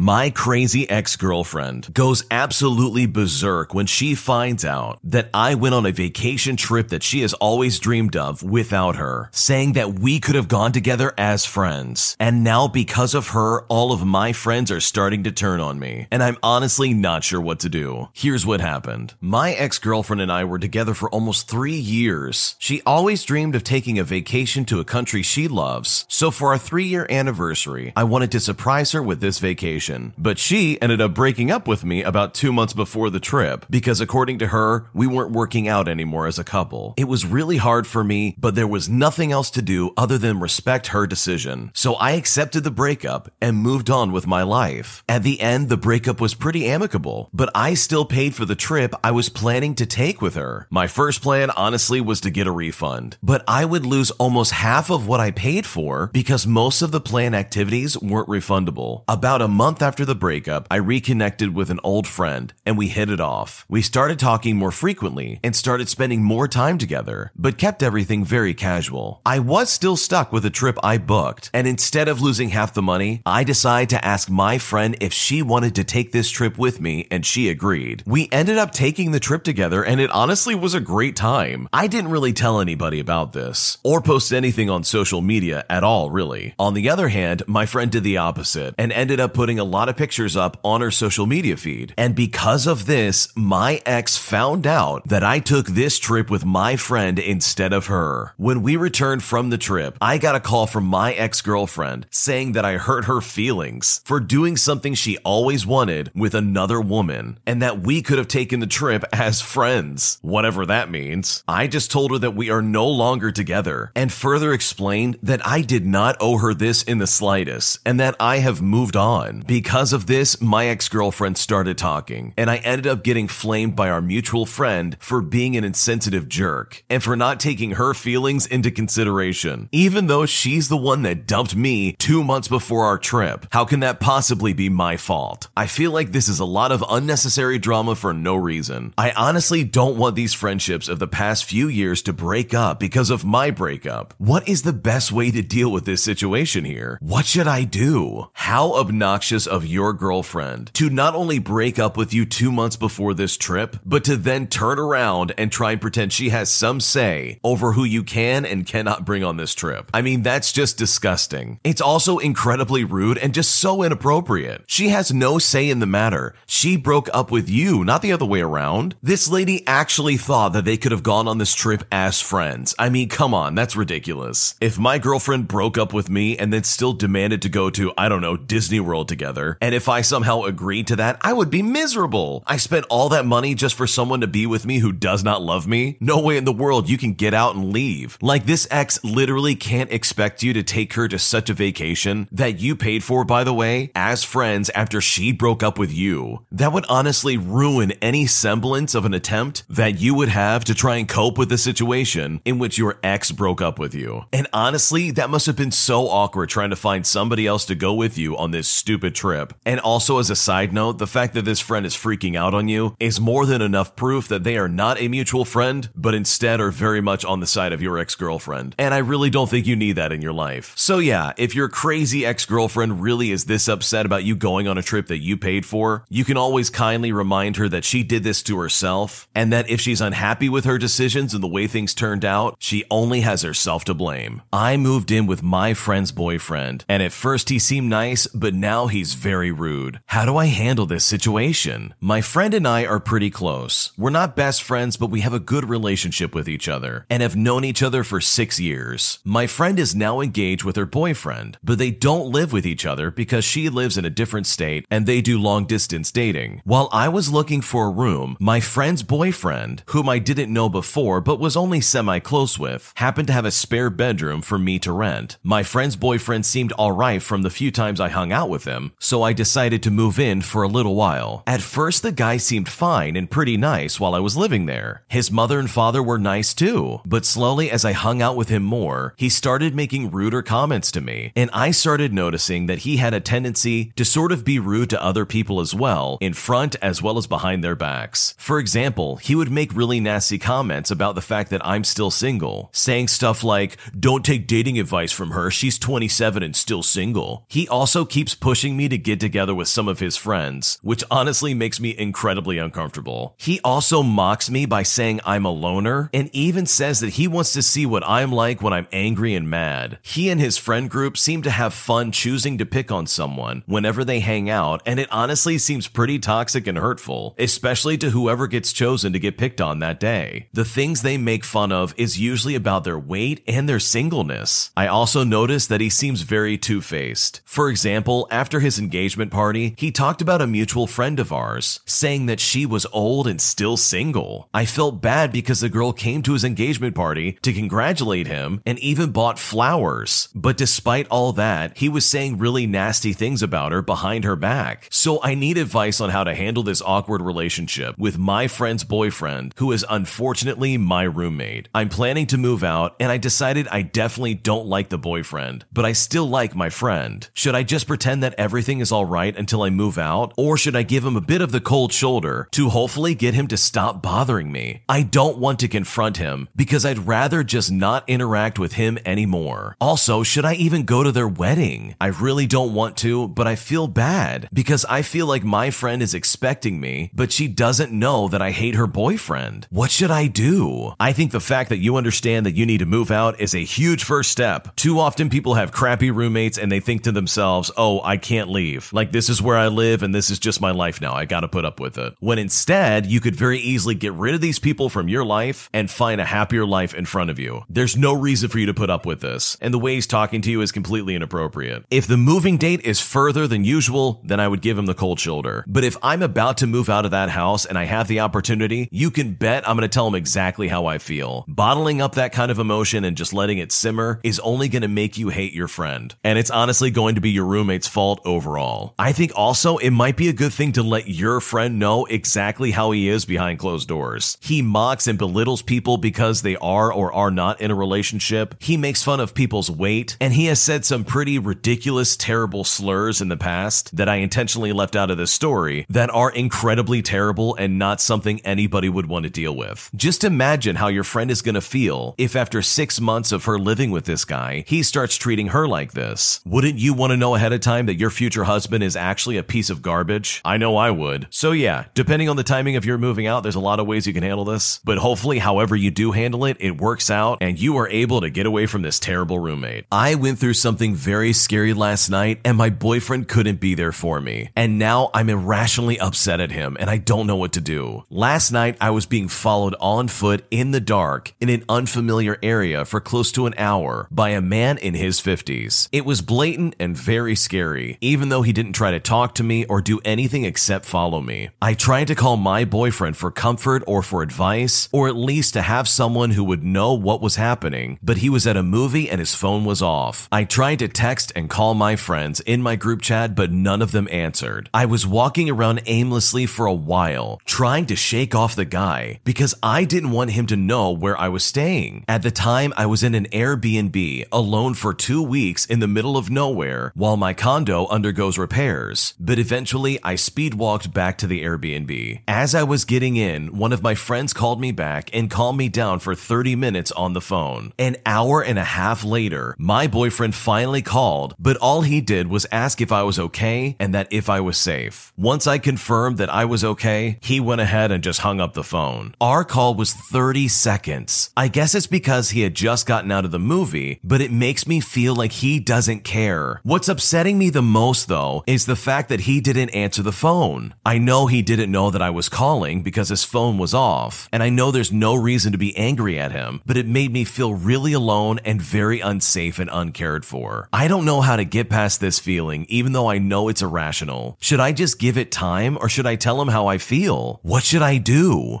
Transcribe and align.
My 0.00 0.30
crazy 0.30 0.88
ex 0.88 1.16
girlfriend 1.16 1.92
goes 1.92 2.22
absolutely 2.30 3.06
berserk 3.06 3.74
when 3.74 3.86
she 3.86 4.14
finds 4.14 4.64
out 4.64 5.00
that 5.02 5.28
I 5.34 5.56
went 5.56 5.74
on 5.74 5.86
a 5.86 5.90
vacation 5.90 6.54
trip 6.54 6.90
that 6.90 7.02
she 7.02 7.22
has 7.22 7.34
always 7.34 7.80
dreamed 7.80 8.14
of 8.14 8.40
without 8.40 8.94
her, 8.94 9.28
saying 9.32 9.72
that 9.72 9.98
we 9.98 10.20
could 10.20 10.36
have 10.36 10.46
gone 10.46 10.70
together 10.70 11.12
as 11.18 11.44
friends. 11.44 12.16
And 12.20 12.44
now, 12.44 12.68
because 12.68 13.12
of 13.12 13.30
her, 13.30 13.62
all 13.62 13.90
of 13.90 14.06
my 14.06 14.32
friends 14.32 14.70
are 14.70 14.78
starting 14.78 15.24
to 15.24 15.32
turn 15.32 15.58
on 15.58 15.80
me, 15.80 16.06
and 16.12 16.22
I'm 16.22 16.38
honestly 16.44 16.94
not 16.94 17.24
sure 17.24 17.40
what 17.40 17.58
to 17.58 17.68
do. 17.68 18.08
Here's 18.12 18.46
what 18.46 18.60
happened 18.60 19.14
My 19.20 19.50
ex 19.54 19.80
girlfriend 19.80 20.22
and 20.22 20.30
I 20.30 20.44
were 20.44 20.60
together 20.60 20.94
for 20.94 21.10
almost 21.10 21.48
three 21.48 21.74
years. 21.74 22.54
She 22.60 22.82
always 22.86 23.24
dreamed 23.24 23.56
of 23.56 23.64
taking 23.64 23.98
a 23.98 24.04
vacation 24.04 24.64
to 24.66 24.78
a 24.78 24.84
country 24.84 25.22
she 25.22 25.48
loves, 25.48 26.06
so 26.06 26.30
for 26.30 26.52
our 26.52 26.58
three 26.58 26.86
year 26.86 27.04
anniversary, 27.10 27.92
I 27.96 28.04
wanted 28.04 28.30
to 28.30 28.38
surprise 28.38 28.92
her 28.92 29.02
with 29.02 29.20
this 29.20 29.40
vacation. 29.40 29.87
But 29.88 30.38
she 30.38 30.80
ended 30.82 31.00
up 31.00 31.14
breaking 31.14 31.50
up 31.50 31.66
with 31.66 31.84
me 31.84 32.02
about 32.02 32.34
two 32.34 32.52
months 32.52 32.72
before 32.72 33.10
the 33.10 33.20
trip 33.20 33.66
because, 33.70 34.00
according 34.00 34.38
to 34.40 34.48
her, 34.48 34.88
we 34.92 35.06
weren't 35.06 35.32
working 35.32 35.68
out 35.68 35.88
anymore 35.88 36.26
as 36.26 36.38
a 36.38 36.44
couple. 36.44 36.94
It 36.96 37.08
was 37.08 37.24
really 37.24 37.56
hard 37.56 37.86
for 37.86 38.04
me, 38.04 38.34
but 38.38 38.54
there 38.54 38.66
was 38.66 38.88
nothing 38.88 39.32
else 39.32 39.50
to 39.52 39.62
do 39.62 39.92
other 39.96 40.18
than 40.18 40.40
respect 40.40 40.88
her 40.88 41.06
decision. 41.06 41.70
So 41.74 41.94
I 41.94 42.12
accepted 42.12 42.64
the 42.64 42.70
breakup 42.70 43.30
and 43.40 43.56
moved 43.56 43.90
on 43.90 44.12
with 44.12 44.26
my 44.26 44.42
life. 44.42 45.04
At 45.08 45.22
the 45.22 45.40
end, 45.40 45.68
the 45.68 45.76
breakup 45.76 46.20
was 46.20 46.34
pretty 46.34 46.66
amicable, 46.66 47.30
but 47.32 47.50
I 47.54 47.74
still 47.74 48.04
paid 48.04 48.34
for 48.34 48.44
the 48.44 48.54
trip 48.54 48.94
I 49.02 49.10
was 49.10 49.28
planning 49.28 49.74
to 49.76 49.86
take 49.86 50.20
with 50.20 50.34
her. 50.34 50.66
My 50.70 50.86
first 50.86 51.22
plan, 51.22 51.50
honestly, 51.50 52.00
was 52.00 52.20
to 52.20 52.30
get 52.30 52.46
a 52.46 52.52
refund, 52.52 53.16
but 53.22 53.42
I 53.48 53.64
would 53.64 53.86
lose 53.86 54.10
almost 54.12 54.52
half 54.52 54.90
of 54.90 55.06
what 55.06 55.20
I 55.20 55.30
paid 55.30 55.66
for 55.66 56.10
because 56.12 56.46
most 56.46 56.82
of 56.82 56.90
the 56.90 57.00
plan 57.00 57.34
activities 57.34 57.98
weren't 57.98 58.28
refundable. 58.28 59.04
About 59.08 59.42
a 59.42 59.48
month 59.48 59.77
after 59.82 60.04
the 60.04 60.14
breakup, 60.14 60.66
I 60.70 60.76
reconnected 60.76 61.54
with 61.54 61.70
an 61.70 61.80
old 61.82 62.06
friend 62.06 62.52
and 62.64 62.76
we 62.76 62.88
hit 62.88 63.10
it 63.10 63.20
off. 63.20 63.64
We 63.68 63.82
started 63.82 64.18
talking 64.18 64.56
more 64.56 64.70
frequently 64.70 65.40
and 65.42 65.54
started 65.54 65.88
spending 65.88 66.22
more 66.22 66.48
time 66.48 66.78
together, 66.78 67.32
but 67.36 67.58
kept 67.58 67.82
everything 67.82 68.24
very 68.24 68.54
casual. 68.54 69.20
I 69.24 69.38
was 69.38 69.70
still 69.70 69.96
stuck 69.96 70.32
with 70.32 70.44
a 70.44 70.50
trip 70.50 70.78
I 70.82 70.98
booked, 70.98 71.50
and 71.52 71.66
instead 71.66 72.08
of 72.08 72.20
losing 72.20 72.50
half 72.50 72.74
the 72.74 72.82
money, 72.82 73.22
I 73.24 73.44
decided 73.44 73.90
to 73.90 74.04
ask 74.04 74.28
my 74.30 74.58
friend 74.58 74.96
if 75.00 75.12
she 75.12 75.42
wanted 75.42 75.74
to 75.76 75.84
take 75.84 76.12
this 76.12 76.30
trip 76.30 76.58
with 76.58 76.80
me, 76.80 77.06
and 77.10 77.24
she 77.24 77.48
agreed. 77.48 78.02
We 78.06 78.28
ended 78.32 78.58
up 78.58 78.72
taking 78.72 79.12
the 79.12 79.20
trip 79.20 79.44
together, 79.44 79.84
and 79.84 80.00
it 80.00 80.10
honestly 80.10 80.54
was 80.54 80.74
a 80.74 80.80
great 80.80 81.16
time. 81.16 81.68
I 81.72 81.86
didn't 81.86 82.10
really 82.10 82.32
tell 82.32 82.60
anybody 82.60 83.00
about 83.00 83.32
this 83.32 83.78
or 83.82 84.00
post 84.00 84.32
anything 84.32 84.70
on 84.70 84.84
social 84.84 85.20
media 85.20 85.64
at 85.70 85.84
all, 85.84 86.10
really. 86.10 86.54
On 86.58 86.74
the 86.74 86.88
other 86.88 87.08
hand, 87.08 87.42
my 87.46 87.66
friend 87.66 87.90
did 87.90 88.04
the 88.04 88.18
opposite 88.18 88.74
and 88.78 88.92
ended 88.92 89.20
up 89.20 89.34
putting 89.34 89.58
a 89.58 89.64
lot 89.68 89.88
of 89.88 89.96
pictures 89.96 90.36
up 90.36 90.58
on 90.64 90.80
her 90.80 90.90
social 90.90 91.26
media 91.26 91.56
feed. 91.56 91.94
And 91.96 92.14
because 92.14 92.66
of 92.66 92.86
this, 92.86 93.28
my 93.36 93.80
ex 93.86 94.16
found 94.16 94.66
out 94.66 95.06
that 95.08 95.22
I 95.22 95.38
took 95.38 95.66
this 95.66 95.98
trip 95.98 96.30
with 96.30 96.44
my 96.44 96.76
friend 96.76 97.18
instead 97.18 97.72
of 97.72 97.86
her. 97.86 98.34
When 98.36 98.62
we 98.62 98.76
returned 98.76 99.22
from 99.22 99.50
the 99.50 99.58
trip, 99.58 99.96
I 100.00 100.18
got 100.18 100.34
a 100.34 100.40
call 100.40 100.66
from 100.66 100.84
my 100.84 101.12
ex 101.12 101.40
girlfriend 101.42 102.06
saying 102.10 102.52
that 102.52 102.64
I 102.64 102.78
hurt 102.78 103.04
her 103.04 103.20
feelings 103.20 104.00
for 104.04 104.20
doing 104.20 104.56
something 104.56 104.94
she 104.94 105.18
always 105.18 105.66
wanted 105.66 106.10
with 106.14 106.34
another 106.34 106.80
woman 106.80 107.38
and 107.46 107.62
that 107.62 107.80
we 107.80 108.02
could 108.02 108.18
have 108.18 108.28
taken 108.28 108.60
the 108.60 108.66
trip 108.66 109.04
as 109.12 109.40
friends, 109.40 110.18
whatever 110.22 110.66
that 110.66 110.90
means. 110.90 111.44
I 111.46 111.66
just 111.66 111.90
told 111.90 112.10
her 112.10 112.18
that 112.18 112.34
we 112.34 112.50
are 112.50 112.62
no 112.62 112.88
longer 112.88 113.30
together 113.30 113.92
and 113.94 114.12
further 114.12 114.52
explained 114.52 115.18
that 115.22 115.46
I 115.46 115.60
did 115.60 115.84
not 115.84 116.16
owe 116.20 116.38
her 116.38 116.54
this 116.54 116.82
in 116.82 116.98
the 116.98 117.06
slightest 117.06 117.78
and 117.84 118.00
that 118.00 118.16
I 118.18 118.38
have 118.38 118.62
moved 118.62 118.96
on. 118.96 119.44
Because 119.46 119.57
of 119.66 120.06
this, 120.06 120.40
my 120.40 120.66
ex 120.66 120.88
girlfriend 120.88 121.36
started 121.38 121.76
talking 121.76 122.32
and 122.36 122.50
I 122.50 122.56
ended 122.58 122.86
up 122.86 123.02
getting 123.02 123.28
flamed 123.28 123.76
by 123.76 123.90
our 123.90 124.00
mutual 124.00 124.46
friend 124.46 124.96
for 125.00 125.20
being 125.20 125.56
an 125.56 125.64
insensitive 125.64 126.28
jerk 126.28 126.84
and 126.88 127.02
for 127.02 127.16
not 127.16 127.40
taking 127.40 127.72
her 127.72 127.94
feelings 127.94 128.46
into 128.46 128.70
consideration, 128.70 129.68
even 129.72 130.06
though 130.06 130.26
she's 130.26 130.68
the 130.68 130.76
one 130.76 131.02
that 131.02 131.26
dumped 131.26 131.56
me 131.56 131.92
two 131.92 132.22
months 132.22 132.48
before 132.48 132.84
our 132.84 132.98
trip. 132.98 133.46
How 133.50 133.64
can 133.64 133.80
that 133.80 134.00
possibly 134.00 134.52
be 134.52 134.68
my 134.68 134.96
fault? 134.96 135.48
I 135.56 135.66
feel 135.66 135.90
like 135.90 136.12
this 136.12 136.28
is 136.28 136.40
a 136.40 136.44
lot 136.44 136.72
of 136.72 136.84
unnecessary 136.88 137.58
drama 137.58 137.94
for 137.94 138.14
no 138.14 138.36
reason. 138.36 138.94
I 138.96 139.10
honestly 139.12 139.64
don't 139.64 139.98
want 139.98 140.14
these 140.14 140.34
friendships 140.34 140.88
of 140.88 140.98
the 140.98 141.08
past 141.08 141.44
few 141.44 141.68
years 141.68 142.02
to 142.02 142.12
break 142.12 142.54
up 142.54 142.78
because 142.78 143.10
of 143.10 143.24
my 143.24 143.50
breakup. 143.50 144.14
What 144.18 144.48
is 144.48 144.62
the 144.62 144.72
best 144.72 145.12
way 145.12 145.30
to 145.30 145.42
deal 145.42 145.72
with 145.72 145.84
this 145.84 146.02
situation 146.02 146.64
here? 146.64 146.98
What 147.00 147.26
should 147.26 147.48
I 147.48 147.64
do? 147.64 148.30
How 148.34 148.74
obnoxious 148.74 149.47
of 149.48 149.66
your 149.66 149.92
girlfriend 149.92 150.70
to 150.74 150.88
not 150.90 151.14
only 151.14 151.38
break 151.38 151.78
up 151.78 151.96
with 151.96 152.14
you 152.14 152.24
two 152.24 152.52
months 152.52 152.76
before 152.76 153.14
this 153.14 153.36
trip, 153.36 153.76
but 153.84 154.04
to 154.04 154.16
then 154.16 154.46
turn 154.46 154.78
around 154.78 155.32
and 155.36 155.50
try 155.50 155.72
and 155.72 155.80
pretend 155.80 156.12
she 156.12 156.28
has 156.28 156.50
some 156.50 156.78
say 156.80 157.40
over 157.42 157.72
who 157.72 157.84
you 157.84 158.04
can 158.04 158.44
and 158.44 158.66
cannot 158.66 159.04
bring 159.04 159.24
on 159.24 159.36
this 159.36 159.54
trip. 159.54 159.90
I 159.92 160.02
mean, 160.02 160.22
that's 160.22 160.52
just 160.52 160.78
disgusting. 160.78 161.58
It's 161.64 161.80
also 161.80 162.18
incredibly 162.18 162.84
rude 162.84 163.18
and 163.18 163.34
just 163.34 163.52
so 163.52 163.82
inappropriate. 163.82 164.64
She 164.66 164.88
has 164.88 165.12
no 165.12 165.38
say 165.38 165.70
in 165.70 165.80
the 165.80 165.86
matter. 165.86 166.34
She 166.46 166.76
broke 166.76 167.08
up 167.14 167.30
with 167.30 167.48
you, 167.48 167.84
not 167.84 168.02
the 168.02 168.12
other 168.12 168.26
way 168.26 168.40
around. 168.40 168.94
This 169.02 169.28
lady 169.28 169.66
actually 169.66 170.16
thought 170.16 170.52
that 170.52 170.64
they 170.64 170.76
could 170.76 170.92
have 170.92 171.02
gone 171.02 171.26
on 171.26 171.38
this 171.38 171.54
trip 171.54 171.84
as 171.90 172.20
friends. 172.20 172.74
I 172.78 172.88
mean, 172.88 173.08
come 173.08 173.32
on, 173.32 173.54
that's 173.54 173.76
ridiculous. 173.76 174.54
If 174.60 174.78
my 174.78 174.98
girlfriend 174.98 175.48
broke 175.48 175.78
up 175.78 175.92
with 175.92 176.10
me 176.10 176.36
and 176.36 176.52
then 176.52 176.64
still 176.64 176.92
demanded 176.92 177.42
to 177.42 177.48
go 177.48 177.70
to, 177.70 177.92
I 177.96 178.08
don't 178.08 178.20
know, 178.20 178.36
Disney 178.36 178.80
World 178.80 179.08
together, 179.08 179.27
and 179.36 179.74
if 179.74 179.88
I 179.88 180.00
somehow 180.00 180.42
agreed 180.42 180.86
to 180.86 180.96
that, 180.96 181.18
I 181.20 181.32
would 181.32 181.50
be 181.50 181.62
miserable. 181.62 182.42
I 182.46 182.56
spent 182.56 182.86
all 182.88 183.08
that 183.10 183.26
money 183.26 183.54
just 183.54 183.74
for 183.74 183.86
someone 183.86 184.20
to 184.22 184.26
be 184.26 184.46
with 184.46 184.64
me 184.64 184.78
who 184.78 184.92
does 184.92 185.22
not 185.22 185.42
love 185.42 185.66
me? 185.66 185.96
No 186.00 186.20
way 186.20 186.36
in 186.36 186.44
the 186.44 186.52
world 186.52 186.88
you 186.88 186.96
can 186.96 187.14
get 187.14 187.34
out 187.34 187.54
and 187.54 187.72
leave. 187.72 188.16
Like 188.22 188.46
this 188.46 188.66
ex 188.70 189.02
literally 189.04 189.54
can't 189.54 189.92
expect 189.92 190.42
you 190.42 190.52
to 190.54 190.62
take 190.62 190.94
her 190.94 191.08
to 191.08 191.18
such 191.18 191.50
a 191.50 191.54
vacation 191.54 192.28
that 192.32 192.60
you 192.60 192.74
paid 192.76 193.04
for, 193.04 193.24
by 193.24 193.44
the 193.44 193.52
way, 193.52 193.90
as 193.94 194.24
friends 194.24 194.70
after 194.70 195.00
she 195.00 195.32
broke 195.32 195.62
up 195.62 195.78
with 195.78 195.92
you. 195.92 196.44
That 196.50 196.72
would 196.72 196.86
honestly 196.88 197.36
ruin 197.36 197.92
any 198.00 198.26
semblance 198.26 198.94
of 198.94 199.04
an 199.04 199.14
attempt 199.14 199.64
that 199.68 200.00
you 200.00 200.14
would 200.14 200.28
have 200.28 200.64
to 200.64 200.74
try 200.74 200.96
and 200.96 201.08
cope 201.08 201.36
with 201.36 201.48
the 201.48 201.58
situation 201.58 202.40
in 202.44 202.58
which 202.58 202.78
your 202.78 202.98
ex 203.02 203.30
broke 203.30 203.60
up 203.60 203.78
with 203.78 203.94
you. 203.94 204.24
And 204.32 204.46
honestly, 204.52 205.10
that 205.12 205.30
must 205.30 205.46
have 205.46 205.56
been 205.56 205.70
so 205.70 206.08
awkward 206.08 206.48
trying 206.48 206.70
to 206.70 206.76
find 206.76 207.06
somebody 207.06 207.46
else 207.46 207.64
to 207.66 207.74
go 207.74 207.92
with 207.92 208.16
you 208.16 208.36
on 208.36 208.50
this 208.50 208.68
stupid 208.68 209.14
trip. 209.18 209.52
And 209.66 209.80
also, 209.80 210.18
as 210.18 210.30
a 210.30 210.36
side 210.36 210.72
note, 210.72 210.98
the 210.98 211.06
fact 211.06 211.34
that 211.34 211.44
this 211.44 211.60
friend 211.60 211.84
is 211.84 211.94
freaking 211.94 212.36
out 212.36 212.54
on 212.54 212.68
you 212.68 212.96
is 212.98 213.20
more 213.20 213.44
than 213.44 213.60
enough 213.60 213.96
proof 213.96 214.28
that 214.28 214.44
they 214.44 214.56
are 214.56 214.68
not 214.68 215.00
a 215.00 215.08
mutual 215.08 215.44
friend, 215.44 215.90
but 215.94 216.14
instead 216.14 216.60
are 216.60 216.70
very 216.70 217.00
much 217.00 217.24
on 217.24 217.40
the 217.40 217.46
side 217.46 217.72
of 217.72 217.82
your 217.82 217.98
ex 217.98 218.14
girlfriend. 218.14 218.74
And 218.78 218.94
I 218.94 218.98
really 218.98 219.30
don't 219.30 219.50
think 219.50 219.66
you 219.66 219.76
need 219.76 219.96
that 219.96 220.12
in 220.12 220.22
your 220.22 220.32
life. 220.32 220.72
So, 220.76 220.98
yeah, 220.98 221.32
if 221.36 221.54
your 221.54 221.68
crazy 221.68 222.24
ex 222.24 222.46
girlfriend 222.46 223.02
really 223.02 223.30
is 223.30 223.44
this 223.44 223.68
upset 223.68 224.06
about 224.06 224.24
you 224.24 224.36
going 224.36 224.68
on 224.68 224.78
a 224.78 224.82
trip 224.82 225.08
that 225.08 225.18
you 225.18 225.36
paid 225.36 225.66
for, 225.66 226.04
you 226.08 226.24
can 226.24 226.36
always 226.36 226.70
kindly 226.70 227.12
remind 227.12 227.56
her 227.56 227.68
that 227.68 227.84
she 227.84 228.02
did 228.02 228.22
this 228.22 228.42
to 228.44 228.58
herself 228.58 229.28
and 229.34 229.52
that 229.52 229.68
if 229.68 229.80
she's 229.80 230.00
unhappy 230.00 230.48
with 230.48 230.64
her 230.64 230.78
decisions 230.78 231.34
and 231.34 231.42
the 231.42 231.48
way 231.48 231.66
things 231.66 231.94
turned 231.94 232.24
out, 232.24 232.56
she 232.58 232.84
only 232.90 233.20
has 233.20 233.42
herself 233.42 233.84
to 233.84 233.94
blame. 233.94 234.42
I 234.52 234.76
moved 234.76 235.10
in 235.10 235.26
with 235.26 235.42
my 235.42 235.74
friend's 235.74 236.12
boyfriend, 236.12 236.84
and 236.88 237.02
at 237.02 237.12
first 237.12 237.48
he 237.48 237.58
seemed 237.58 237.88
nice, 237.88 238.26
but 238.28 238.54
now 238.54 238.86
he's 238.86 239.07
very 239.14 239.50
rude. 239.50 240.00
How 240.06 240.24
do 240.24 240.36
I 240.36 240.46
handle 240.46 240.86
this 240.86 241.04
situation? 241.04 241.94
My 242.00 242.20
friend 242.20 242.54
and 242.54 242.66
I 242.66 242.84
are 242.84 243.00
pretty 243.00 243.30
close. 243.30 243.92
We're 243.96 244.10
not 244.10 244.36
best 244.36 244.62
friends, 244.62 244.96
but 244.96 245.10
we 245.10 245.20
have 245.20 245.32
a 245.32 245.40
good 245.40 245.68
relationship 245.68 246.34
with 246.34 246.48
each 246.48 246.68
other 246.68 247.06
and 247.08 247.22
have 247.22 247.36
known 247.36 247.64
each 247.64 247.82
other 247.82 248.04
for 248.04 248.20
six 248.20 248.58
years. 248.60 249.18
My 249.24 249.46
friend 249.46 249.78
is 249.78 249.94
now 249.94 250.20
engaged 250.20 250.64
with 250.64 250.76
her 250.76 250.86
boyfriend, 250.86 251.58
but 251.62 251.78
they 251.78 251.90
don't 251.90 252.32
live 252.32 252.52
with 252.52 252.66
each 252.66 252.86
other 252.86 253.10
because 253.10 253.44
she 253.44 253.68
lives 253.68 253.98
in 253.98 254.04
a 254.04 254.10
different 254.10 254.46
state 254.46 254.86
and 254.90 255.06
they 255.06 255.20
do 255.20 255.38
long 255.38 255.66
distance 255.66 256.10
dating. 256.10 256.62
While 256.64 256.88
I 256.92 257.08
was 257.08 257.32
looking 257.32 257.60
for 257.60 257.86
a 257.86 257.90
room, 257.90 258.36
my 258.40 258.60
friend's 258.60 259.02
boyfriend, 259.02 259.82
whom 259.86 260.08
I 260.08 260.18
didn't 260.18 260.52
know 260.52 260.68
before 260.68 261.20
but 261.20 261.40
was 261.40 261.56
only 261.56 261.80
semi 261.80 262.18
close 262.18 262.58
with, 262.58 262.92
happened 262.96 263.28
to 263.28 263.32
have 263.34 263.44
a 263.44 263.50
spare 263.50 263.90
bedroom 263.90 264.42
for 264.42 264.58
me 264.58 264.78
to 264.80 264.92
rent. 264.92 265.36
My 265.42 265.62
friend's 265.62 265.96
boyfriend 265.96 266.46
seemed 266.46 266.72
alright 266.72 267.22
from 267.22 267.42
the 267.42 267.50
few 267.50 267.70
times 267.70 268.00
I 268.00 268.08
hung 268.08 268.32
out 268.32 268.48
with 268.48 268.64
him, 268.64 268.92
so 268.98 269.22
I 269.22 269.32
decided 269.32 269.82
to 269.82 269.90
move 269.90 270.18
in 270.18 270.42
for 270.42 270.62
a 270.62 270.68
little 270.68 270.94
while. 270.94 271.42
At 271.46 271.62
first, 271.62 272.02
the 272.02 272.12
guy 272.12 272.36
seemed 272.36 272.68
fine 272.68 273.16
and 273.16 273.30
pretty 273.30 273.56
nice 273.56 274.00
while 274.00 274.14
I 274.14 274.18
was 274.18 274.36
living 274.36 274.66
there. 274.66 275.02
His 275.08 275.30
mother 275.30 275.58
and 275.58 275.70
father 275.70 276.02
were 276.02 276.18
nice 276.18 276.52
too, 276.52 277.00
but 277.06 277.24
slowly 277.24 277.70
as 277.70 277.84
I 277.84 277.92
hung 277.92 278.20
out 278.20 278.36
with 278.36 278.48
him 278.48 278.62
more, 278.62 279.14
he 279.16 279.28
started 279.28 279.74
making 279.74 280.10
ruder 280.10 280.42
comments 280.42 280.90
to 280.92 281.00
me, 281.00 281.32
and 281.36 281.50
I 281.52 281.70
started 281.70 282.12
noticing 282.12 282.66
that 282.66 282.80
he 282.80 282.96
had 282.96 283.14
a 283.14 283.20
tendency 283.20 283.92
to 283.96 284.04
sort 284.04 284.32
of 284.32 284.44
be 284.44 284.58
rude 284.58 284.90
to 284.90 285.02
other 285.02 285.24
people 285.24 285.60
as 285.60 285.74
well, 285.74 286.18
in 286.20 286.34
front 286.34 286.74
as 286.82 287.00
well 287.00 287.18
as 287.18 287.26
behind 287.26 287.62
their 287.62 287.76
backs. 287.76 288.34
For 288.38 288.58
example, 288.58 289.16
he 289.16 289.34
would 289.34 289.50
make 289.50 289.74
really 289.74 290.00
nasty 290.00 290.38
comments 290.38 290.90
about 290.90 291.14
the 291.14 291.20
fact 291.20 291.50
that 291.50 291.64
I'm 291.64 291.84
still 291.84 292.10
single, 292.10 292.70
saying 292.72 293.08
stuff 293.08 293.44
like, 293.44 293.76
don't 293.98 294.24
take 294.24 294.46
dating 294.46 294.78
advice 294.78 295.12
from 295.12 295.30
her, 295.30 295.50
she's 295.50 295.78
27 295.78 296.42
and 296.42 296.56
still 296.56 296.82
single. 296.82 297.46
He 297.48 297.68
also 297.68 298.04
keeps 298.04 298.34
pushing 298.34 298.76
me 298.76 298.87
to 298.88 298.98
get 298.98 299.20
together 299.20 299.54
with 299.54 299.68
some 299.68 299.88
of 299.88 300.00
his 300.00 300.16
friends, 300.16 300.78
which 300.82 301.04
honestly 301.10 301.54
makes 301.54 301.80
me 301.80 301.94
incredibly 301.96 302.58
uncomfortable. 302.58 303.34
He 303.36 303.60
also 303.64 304.02
mocks 304.02 304.50
me 304.50 304.66
by 304.66 304.82
saying 304.82 305.20
I'm 305.24 305.44
a 305.44 305.50
loner 305.50 306.10
and 306.12 306.30
even 306.32 306.66
says 306.66 307.00
that 307.00 307.10
he 307.10 307.28
wants 307.28 307.52
to 307.52 307.62
see 307.62 307.86
what 307.86 308.06
I'm 308.06 308.32
like 308.32 308.62
when 308.62 308.72
I'm 308.72 308.88
angry 308.92 309.34
and 309.34 309.48
mad. 309.48 309.98
He 310.02 310.28
and 310.30 310.40
his 310.40 310.58
friend 310.58 310.88
group 310.88 311.16
seem 311.16 311.42
to 311.42 311.50
have 311.50 311.74
fun 311.74 312.12
choosing 312.12 312.58
to 312.58 312.66
pick 312.66 312.90
on 312.90 313.06
someone 313.06 313.62
whenever 313.66 314.04
they 314.04 314.20
hang 314.20 314.48
out, 314.50 314.82
and 314.86 314.98
it 314.98 315.08
honestly 315.10 315.58
seems 315.58 315.88
pretty 315.88 316.18
toxic 316.18 316.66
and 316.66 316.78
hurtful, 316.78 317.34
especially 317.38 317.98
to 317.98 318.10
whoever 318.10 318.46
gets 318.46 318.72
chosen 318.72 319.12
to 319.12 319.18
get 319.18 319.38
picked 319.38 319.60
on 319.60 319.78
that 319.78 320.00
day. 320.00 320.48
The 320.52 320.64
things 320.64 321.02
they 321.02 321.18
make 321.18 321.44
fun 321.44 321.72
of 321.72 321.94
is 321.96 322.20
usually 322.20 322.54
about 322.54 322.84
their 322.84 322.98
weight 322.98 323.42
and 323.46 323.68
their 323.68 323.80
singleness. 323.80 324.70
I 324.76 324.86
also 324.86 325.24
notice 325.24 325.66
that 325.66 325.80
he 325.80 325.90
seems 325.90 326.22
very 326.22 326.56
two 326.58 326.80
faced. 326.80 327.40
For 327.44 327.68
example, 327.68 328.26
after 328.30 328.60
his 328.60 328.77
engagement 328.78 329.30
party, 329.30 329.74
he 329.78 329.90
talked 329.90 330.22
about 330.22 330.42
a 330.42 330.46
mutual 330.46 330.86
friend 330.86 331.18
of 331.18 331.32
ours, 331.32 331.80
saying 331.86 332.26
that 332.26 332.40
she 332.40 332.66
was 332.66 332.86
old 332.92 333.26
and 333.26 333.40
still 333.40 333.76
single. 333.76 334.48
I 334.52 334.64
felt 334.66 335.00
bad 335.02 335.32
because 335.32 335.60
the 335.60 335.68
girl 335.68 335.92
came 335.92 336.22
to 336.22 336.32
his 336.34 336.44
engagement 336.44 336.94
party 336.94 337.38
to 337.42 337.52
congratulate 337.52 338.26
him 338.26 338.60
and 338.66 338.78
even 338.80 339.10
bought 339.10 339.38
flowers. 339.38 340.28
But 340.34 340.56
despite 340.56 341.08
all 341.08 341.32
that, 341.32 341.76
he 341.78 341.88
was 341.88 342.04
saying 342.04 342.38
really 342.38 342.66
nasty 342.66 343.12
things 343.12 343.42
about 343.42 343.72
her 343.72 343.82
behind 343.82 344.24
her 344.24 344.36
back. 344.36 344.88
So 344.90 345.20
I 345.22 345.34
need 345.34 345.58
advice 345.58 346.00
on 346.00 346.10
how 346.10 346.24
to 346.24 346.34
handle 346.34 346.62
this 346.62 346.82
awkward 346.82 347.22
relationship 347.22 347.96
with 347.98 348.18
my 348.18 348.46
friend's 348.46 348.84
boyfriend, 348.84 349.54
who 349.56 349.72
is 349.72 349.86
unfortunately 349.88 350.76
my 350.76 351.04
roommate. 351.04 351.68
I'm 351.74 351.88
planning 351.88 352.26
to 352.28 352.38
move 352.38 352.62
out 352.62 352.94
and 353.00 353.10
I 353.10 353.16
decided 353.16 353.66
I 353.68 353.82
definitely 353.82 354.34
don't 354.34 354.66
like 354.66 354.90
the 354.90 354.98
boyfriend, 354.98 355.64
but 355.72 355.84
I 355.84 355.92
still 355.92 356.28
like 356.28 356.54
my 356.54 356.68
friend. 356.70 357.28
Should 357.32 357.54
I 357.54 357.62
just 357.62 357.86
pretend 357.86 358.22
that 358.22 358.34
everything 358.36 358.67
is 358.68 358.92
alright 358.92 359.34
until 359.34 359.62
I 359.62 359.70
move 359.70 359.96
out, 359.96 360.34
or 360.36 360.58
should 360.58 360.76
I 360.76 360.82
give 360.82 361.04
him 361.04 361.16
a 361.16 361.22
bit 361.22 361.40
of 361.40 361.50
the 361.50 361.60
cold 361.60 361.92
shoulder 361.92 362.46
to 362.50 362.68
hopefully 362.68 363.14
get 363.14 363.32
him 363.32 363.48
to 363.48 363.56
stop 363.56 364.02
bothering 364.02 364.52
me? 364.52 364.82
I 364.88 365.02
don't 365.02 365.38
want 365.38 365.58
to 365.60 365.68
confront 365.68 366.18
him 366.18 366.48
because 366.54 366.84
I'd 366.84 367.06
rather 367.06 367.42
just 367.42 367.72
not 367.72 368.06
interact 368.06 368.58
with 368.58 368.74
him 368.74 368.98
anymore. 369.06 369.76
Also, 369.80 370.22
should 370.22 370.44
I 370.44 370.54
even 370.54 370.84
go 370.84 371.02
to 371.02 371.10
their 371.10 371.26
wedding? 371.26 371.94
I 371.98 372.08
really 372.08 372.46
don't 372.46 372.74
want 372.74 372.98
to, 372.98 373.28
but 373.28 373.46
I 373.46 373.56
feel 373.56 373.88
bad 373.88 374.50
because 374.52 374.84
I 374.84 375.00
feel 375.00 375.26
like 375.26 375.44
my 375.44 375.70
friend 375.70 376.02
is 376.02 376.12
expecting 376.12 376.78
me, 376.78 377.10
but 377.14 377.32
she 377.32 377.48
doesn't 377.48 377.90
know 377.90 378.28
that 378.28 378.42
I 378.42 378.50
hate 378.50 378.74
her 378.74 378.86
boyfriend. 378.86 379.66
What 379.70 379.90
should 379.90 380.10
I 380.10 380.26
do? 380.26 380.92
I 381.00 381.12
think 381.12 381.32
the 381.32 381.40
fact 381.40 381.70
that 381.70 381.78
you 381.78 381.96
understand 381.96 382.44
that 382.44 382.54
you 382.54 382.66
need 382.66 382.78
to 382.78 382.86
move 382.86 383.10
out 383.10 383.40
is 383.40 383.54
a 383.54 383.64
huge 383.64 384.04
first 384.04 384.30
step. 384.30 384.76
Too 384.76 384.98
often 384.98 385.30
people 385.30 385.54
have 385.54 385.72
crappy 385.72 386.10
roommates 386.10 386.58
and 386.58 386.70
they 386.70 386.80
think 386.80 387.02
to 387.04 387.12
themselves, 387.12 387.70
oh, 387.76 388.02
I 388.02 388.16
can't 388.16 388.50
leave. 388.58 388.92
Like 388.92 389.12
this 389.12 389.28
is 389.28 389.40
where 389.40 389.56
I 389.56 389.68
live 389.68 390.02
and 390.02 390.12
this 390.12 390.30
is 390.30 390.38
just 390.40 390.60
my 390.60 390.72
life 390.72 391.00
now. 391.00 391.14
I 391.14 391.24
gotta 391.26 391.46
put 391.46 391.64
up 391.64 391.78
with 391.78 391.96
it. 391.96 392.14
When 392.18 392.38
instead, 392.38 393.06
you 393.06 393.20
could 393.20 393.36
very 393.36 393.58
easily 393.58 393.94
get 393.94 394.12
rid 394.14 394.34
of 394.34 394.40
these 394.40 394.58
people 394.58 394.88
from 394.88 395.08
your 395.08 395.24
life 395.24 395.70
and 395.72 395.88
find 395.88 396.20
a 396.20 396.24
happier 396.24 396.66
life 396.66 396.92
in 396.92 397.06
front 397.06 397.30
of 397.30 397.38
you. 397.38 397.62
There's 397.68 397.96
no 397.96 398.12
reason 398.14 398.48
for 398.48 398.58
you 398.58 398.66
to 398.66 398.74
put 398.74 398.90
up 398.90 399.06
with 399.06 399.20
this, 399.20 399.56
and 399.60 399.72
the 399.72 399.78
way 399.78 399.94
he's 399.94 400.08
talking 400.08 400.40
to 400.42 400.50
you 400.50 400.60
is 400.60 400.72
completely 400.72 401.14
inappropriate. 401.14 401.84
If 401.90 402.06
the 402.08 402.16
moving 402.16 402.56
date 402.56 402.80
is 402.84 403.00
further 403.00 403.46
than 403.46 403.64
usual, 403.64 404.20
then 404.24 404.40
I 404.40 404.48
would 404.48 404.60
give 404.60 404.76
him 404.76 404.86
the 404.86 404.94
cold 404.94 405.20
shoulder. 405.20 405.64
But 405.68 405.84
if 405.84 405.96
I'm 406.02 406.22
about 406.22 406.58
to 406.58 406.66
move 406.66 406.88
out 406.88 407.04
of 407.04 407.12
that 407.12 407.30
house 407.30 407.64
and 407.64 407.78
I 407.78 407.84
have 407.84 408.08
the 408.08 408.20
opportunity, 408.20 408.88
you 408.90 409.10
can 409.10 409.34
bet 409.34 409.68
I'm 409.68 409.76
gonna 409.76 409.88
tell 409.88 410.08
him 410.08 410.16
exactly 410.16 410.66
how 410.66 410.86
I 410.86 410.98
feel. 410.98 411.44
Bottling 411.46 412.02
up 412.02 412.16
that 412.16 412.32
kind 412.32 412.50
of 412.50 412.58
emotion 412.58 413.04
and 413.04 413.16
just 413.16 413.32
letting 413.32 413.58
it 413.58 413.70
simmer 413.70 414.20
is 414.24 414.40
only 414.40 414.68
gonna 414.68 414.88
make 414.88 415.16
you 415.16 415.28
hate 415.28 415.52
your 415.52 415.68
friend. 415.68 416.14
And 416.24 416.38
it's 416.38 416.50
honestly 416.50 416.90
going 416.90 417.14
to 417.14 417.20
be 417.20 417.30
your 417.30 417.46
roommate's 417.46 417.86
fault 417.86 418.20
overall. 418.38 418.94
I 419.00 419.10
think 419.10 419.32
also 419.34 419.78
it 419.78 419.90
might 419.90 420.16
be 420.16 420.28
a 420.28 420.32
good 420.32 420.52
thing 420.52 420.70
to 420.72 420.82
let 420.84 421.08
your 421.08 421.40
friend 421.40 421.80
know 421.80 422.04
exactly 422.04 422.70
how 422.70 422.92
he 422.92 423.08
is 423.08 423.24
behind 423.24 423.58
closed 423.58 423.88
doors. 423.88 424.38
He 424.40 424.62
mocks 424.62 425.08
and 425.08 425.18
belittles 425.18 425.60
people 425.60 425.96
because 425.98 426.42
they 426.42 426.54
are 426.58 426.92
or 426.92 427.12
are 427.12 427.32
not 427.32 427.60
in 427.60 427.72
a 427.72 427.74
relationship. 427.74 428.54
He 428.60 428.76
makes 428.76 429.02
fun 429.02 429.18
of 429.18 429.34
people's 429.34 429.68
weight, 429.68 430.16
and 430.20 430.32
he 430.32 430.44
has 430.44 430.62
said 430.62 430.84
some 430.84 431.02
pretty 431.02 431.36
ridiculous, 431.36 432.16
terrible 432.16 432.62
slurs 432.62 433.20
in 433.20 433.26
the 433.26 433.36
past 433.36 433.96
that 433.96 434.08
I 434.08 434.16
intentionally 434.16 434.72
left 434.72 434.94
out 434.94 435.10
of 435.10 435.18
this 435.18 435.32
story 435.32 435.84
that 435.88 436.10
are 436.10 436.30
incredibly 436.30 437.02
terrible 437.02 437.56
and 437.56 437.76
not 437.76 438.00
something 438.00 438.40
anybody 438.44 438.88
would 438.88 439.06
want 439.06 439.24
to 439.24 439.30
deal 439.30 439.56
with. 439.56 439.90
Just 439.96 440.22
imagine 440.22 440.76
how 440.76 440.86
your 440.86 441.02
friend 441.02 441.28
is 441.28 441.42
going 441.42 441.56
to 441.56 441.60
feel 441.60 442.14
if 442.18 442.36
after 442.36 442.62
six 442.62 443.00
months 443.00 443.32
of 443.32 443.46
her 443.46 443.58
living 443.58 443.90
with 443.90 444.04
this 444.04 444.24
guy, 444.24 444.62
he 444.68 444.84
starts 444.84 445.16
treating 445.16 445.48
her 445.48 445.66
like 445.66 445.92
this. 445.92 446.40
Wouldn't 446.46 446.78
you 446.78 446.94
want 446.94 447.10
to 447.10 447.16
know 447.16 447.34
ahead 447.34 447.52
of 447.52 447.60
time 447.60 447.86
that 447.86 447.98
your 447.98 448.10
future 448.10 448.27
husband 448.34 448.82
is 448.84 448.96
actually 448.96 449.36
a 449.36 449.42
piece 449.42 449.70
of 449.70 449.82
garbage? 449.82 450.40
I 450.44 450.56
know 450.56 450.76
I 450.76 450.90
would. 450.90 451.26
So 451.30 451.52
yeah, 451.52 451.86
depending 451.94 452.28
on 452.28 452.36
the 452.36 452.42
timing 452.42 452.76
of 452.76 452.84
your 452.84 452.98
moving 452.98 453.26
out, 453.26 453.42
there's 453.42 453.54
a 453.54 453.60
lot 453.60 453.80
of 453.80 453.86
ways 453.86 454.06
you 454.06 454.12
can 454.12 454.22
handle 454.22 454.44
this, 454.44 454.80
but 454.84 454.98
hopefully 454.98 455.38
however 455.38 455.76
you 455.76 455.90
do 455.90 456.12
handle 456.12 456.44
it, 456.44 456.56
it 456.60 456.80
works 456.80 457.10
out 457.10 457.38
and 457.40 457.58
you 457.58 457.76
are 457.76 457.88
able 457.88 458.20
to 458.20 458.30
get 458.30 458.46
away 458.46 458.66
from 458.66 458.82
this 458.82 458.98
terrible 458.98 459.38
roommate. 459.38 459.86
I 459.92 460.14
went 460.14 460.38
through 460.38 460.54
something 460.54 460.94
very 460.94 461.32
scary 461.32 461.72
last 461.74 462.10
night 462.10 462.40
and 462.44 462.56
my 462.56 462.70
boyfriend 462.70 463.28
couldn't 463.28 463.60
be 463.60 463.74
there 463.74 463.92
for 463.92 464.20
me. 464.20 464.50
And 464.56 464.78
now 464.78 465.10
I'm 465.14 465.30
irrationally 465.30 466.00
upset 466.00 466.40
at 466.40 466.50
him 466.50 466.76
and 466.80 466.90
I 466.90 466.96
don't 466.98 467.26
know 467.26 467.36
what 467.36 467.52
to 467.52 467.60
do. 467.60 468.04
Last 468.10 468.50
night 468.50 468.76
I 468.80 468.90
was 468.90 469.06
being 469.06 469.28
followed 469.28 469.74
on 469.80 470.08
foot 470.08 470.44
in 470.50 470.72
the 470.72 470.80
dark 470.80 471.34
in 471.40 471.48
an 471.48 471.64
unfamiliar 471.68 472.38
area 472.42 472.84
for 472.84 473.00
close 473.00 473.30
to 473.32 473.46
an 473.46 473.54
hour 473.56 474.08
by 474.10 474.30
a 474.30 474.40
man 474.40 474.78
in 474.78 474.94
his 474.94 475.20
50s. 475.20 475.88
It 475.92 476.04
was 476.04 476.20
blatant 476.22 476.74
and 476.80 476.96
very 476.96 477.36
scary, 477.36 477.98
even 478.00 478.17
though 478.26 478.42
he 478.42 478.52
didn't 478.52 478.72
try 478.72 478.90
to 478.90 478.98
talk 478.98 479.36
to 479.36 479.44
me 479.44 479.64
or 479.66 479.80
do 479.80 480.00
anything 480.04 480.44
except 480.44 480.84
follow 480.84 481.20
me. 481.20 481.50
I 481.62 481.74
tried 481.74 482.08
to 482.08 482.16
call 482.16 482.36
my 482.36 482.64
boyfriend 482.64 483.16
for 483.16 483.30
comfort 483.30 483.84
or 483.86 484.02
for 484.02 484.22
advice, 484.22 484.88
or 484.90 485.06
at 485.06 485.14
least 485.14 485.54
to 485.54 485.62
have 485.62 485.88
someone 485.88 486.32
who 486.32 486.42
would 486.42 486.64
know 486.64 486.94
what 486.94 487.20
was 487.20 487.36
happening, 487.36 488.00
but 488.02 488.18
he 488.18 488.28
was 488.28 488.46
at 488.46 488.56
a 488.56 488.62
movie 488.64 489.08
and 489.08 489.20
his 489.20 489.36
phone 489.36 489.64
was 489.64 489.80
off. 489.80 490.28
I 490.32 490.42
tried 490.42 490.80
to 490.80 490.88
text 490.88 491.32
and 491.36 491.48
call 491.48 491.74
my 491.74 491.94
friends 491.94 492.40
in 492.40 492.60
my 492.62 492.74
group 492.74 493.00
chat, 493.00 493.36
but 493.36 493.52
none 493.52 493.80
of 493.80 493.92
them 493.92 494.08
answered. 494.10 494.68
I 494.74 494.86
was 494.86 495.06
walking 495.06 495.48
around 495.48 495.82
aimlessly 495.86 496.46
for 496.46 496.66
a 496.66 496.74
while, 496.74 497.40
trying 497.44 497.86
to 497.86 497.96
shake 497.96 498.34
off 498.34 498.56
the 498.56 498.64
guy 498.64 499.20
because 499.24 499.54
I 499.62 499.84
didn't 499.84 500.10
want 500.10 500.32
him 500.32 500.46
to 500.46 500.56
know 500.56 500.90
where 500.90 501.16
I 501.16 501.28
was 501.28 501.44
staying. 501.44 502.04
At 502.08 502.22
the 502.22 502.30
time, 502.30 502.72
I 502.76 502.86
was 502.86 503.02
in 503.02 503.14
an 503.14 503.26
Airbnb 503.26 504.24
alone 504.32 504.74
for 504.74 504.94
two 504.94 505.22
weeks 505.22 505.66
in 505.66 505.80
the 505.80 505.86
middle 505.86 506.16
of 506.16 506.30
nowhere 506.30 506.92
while 506.94 507.16
my 507.16 507.34
condo 507.34 507.86
undergoes 508.08 508.38
repairs. 508.38 509.12
But 509.20 509.38
eventually, 509.38 509.98
I 510.02 510.14
speed 510.14 510.54
walked 510.54 510.94
back 510.94 511.18
to 511.18 511.26
the 511.26 511.42
Airbnb. 511.44 512.22
As 512.26 512.54
I 512.54 512.62
was 512.62 512.86
getting 512.86 513.16
in, 513.16 513.58
one 513.58 513.70
of 513.70 513.82
my 513.82 513.94
friends 513.94 514.32
called 514.32 514.62
me 514.62 514.72
back 514.72 515.10
and 515.12 515.30
calmed 515.30 515.58
me 515.58 515.68
down 515.68 515.98
for 515.98 516.14
30 516.14 516.56
minutes 516.56 516.90
on 516.92 517.12
the 517.12 517.20
phone. 517.20 517.74
An 517.78 517.98
hour 518.06 518.42
and 518.42 518.58
a 518.58 518.64
half 518.64 519.04
later, 519.04 519.54
my 519.58 519.86
boyfriend 519.86 520.34
finally 520.34 520.80
called, 520.80 521.34
but 521.38 521.58
all 521.58 521.82
he 521.82 522.00
did 522.00 522.28
was 522.28 522.46
ask 522.50 522.80
if 522.80 522.90
I 522.90 523.02
was 523.02 523.18
okay 523.18 523.76
and 523.78 523.92
that 523.92 524.08
if 524.10 524.30
I 524.30 524.40
was 524.40 524.56
safe. 524.56 525.12
Once 525.18 525.46
I 525.46 525.58
confirmed 525.58 526.16
that 526.16 526.32
I 526.32 526.46
was 526.46 526.64
okay, 526.64 527.18
he 527.20 527.40
went 527.40 527.60
ahead 527.60 527.92
and 527.92 528.02
just 528.02 528.20
hung 528.20 528.40
up 528.40 528.54
the 528.54 528.64
phone. 528.64 529.14
Our 529.20 529.44
call 529.44 529.74
was 529.74 529.92
30 529.92 530.48
seconds. 530.48 531.28
I 531.36 531.48
guess 531.48 531.74
it's 531.74 531.86
because 531.86 532.30
he 532.30 532.40
had 532.40 532.54
just 532.54 532.86
gotten 532.86 533.12
out 533.12 533.26
of 533.26 533.32
the 533.32 533.38
movie, 533.38 534.00
but 534.02 534.22
it 534.22 534.32
makes 534.32 534.66
me 534.66 534.80
feel 534.80 535.14
like 535.14 535.32
he 535.32 535.60
doesn't 535.60 536.04
care. 536.04 536.60
What's 536.62 536.88
upsetting 536.88 537.36
me 537.36 537.50
the 537.50 537.60
most 537.60 537.97
though 538.04 538.42
is 538.46 538.66
the 538.66 538.76
fact 538.76 539.08
that 539.08 539.20
he 539.20 539.40
didn't 539.40 539.70
answer 539.70 540.02
the 540.02 540.12
phone. 540.12 540.74
I 540.84 540.98
know 540.98 541.26
he 541.26 541.42
didn't 541.42 541.70
know 541.70 541.90
that 541.90 542.02
I 542.02 542.10
was 542.10 542.28
calling 542.28 542.82
because 542.82 543.08
his 543.08 543.24
phone 543.24 543.58
was 543.58 543.74
off, 543.74 544.28
and 544.32 544.42
I 544.42 544.48
know 544.50 544.70
there's 544.70 544.92
no 544.92 545.14
reason 545.14 545.52
to 545.52 545.58
be 545.58 545.76
angry 545.76 546.18
at 546.18 546.32
him, 546.32 546.62
but 546.66 546.76
it 546.76 546.86
made 546.86 547.12
me 547.12 547.24
feel 547.24 547.54
really 547.54 547.92
alone 547.92 548.38
and 548.44 548.60
very 548.60 549.00
unsafe 549.00 549.58
and 549.58 549.70
uncared 549.72 550.24
for. 550.24 550.68
I 550.72 550.88
don't 550.88 551.04
know 551.04 551.20
how 551.20 551.36
to 551.36 551.44
get 551.44 551.70
past 551.70 552.00
this 552.00 552.18
feeling, 552.18 552.66
even 552.68 552.92
though 552.92 553.08
I 553.08 553.18
know 553.18 553.48
it's 553.48 553.62
irrational. 553.62 554.36
Should 554.40 554.60
I 554.60 554.72
just 554.72 554.98
give 554.98 555.18
it 555.18 555.32
time 555.32 555.78
or 555.80 555.88
should 555.88 556.06
I 556.06 556.16
tell 556.16 556.40
him 556.40 556.48
how 556.48 556.66
I 556.66 556.78
feel? 556.78 557.40
What 557.42 557.64
should 557.64 557.82
I 557.82 557.98
do? 557.98 558.60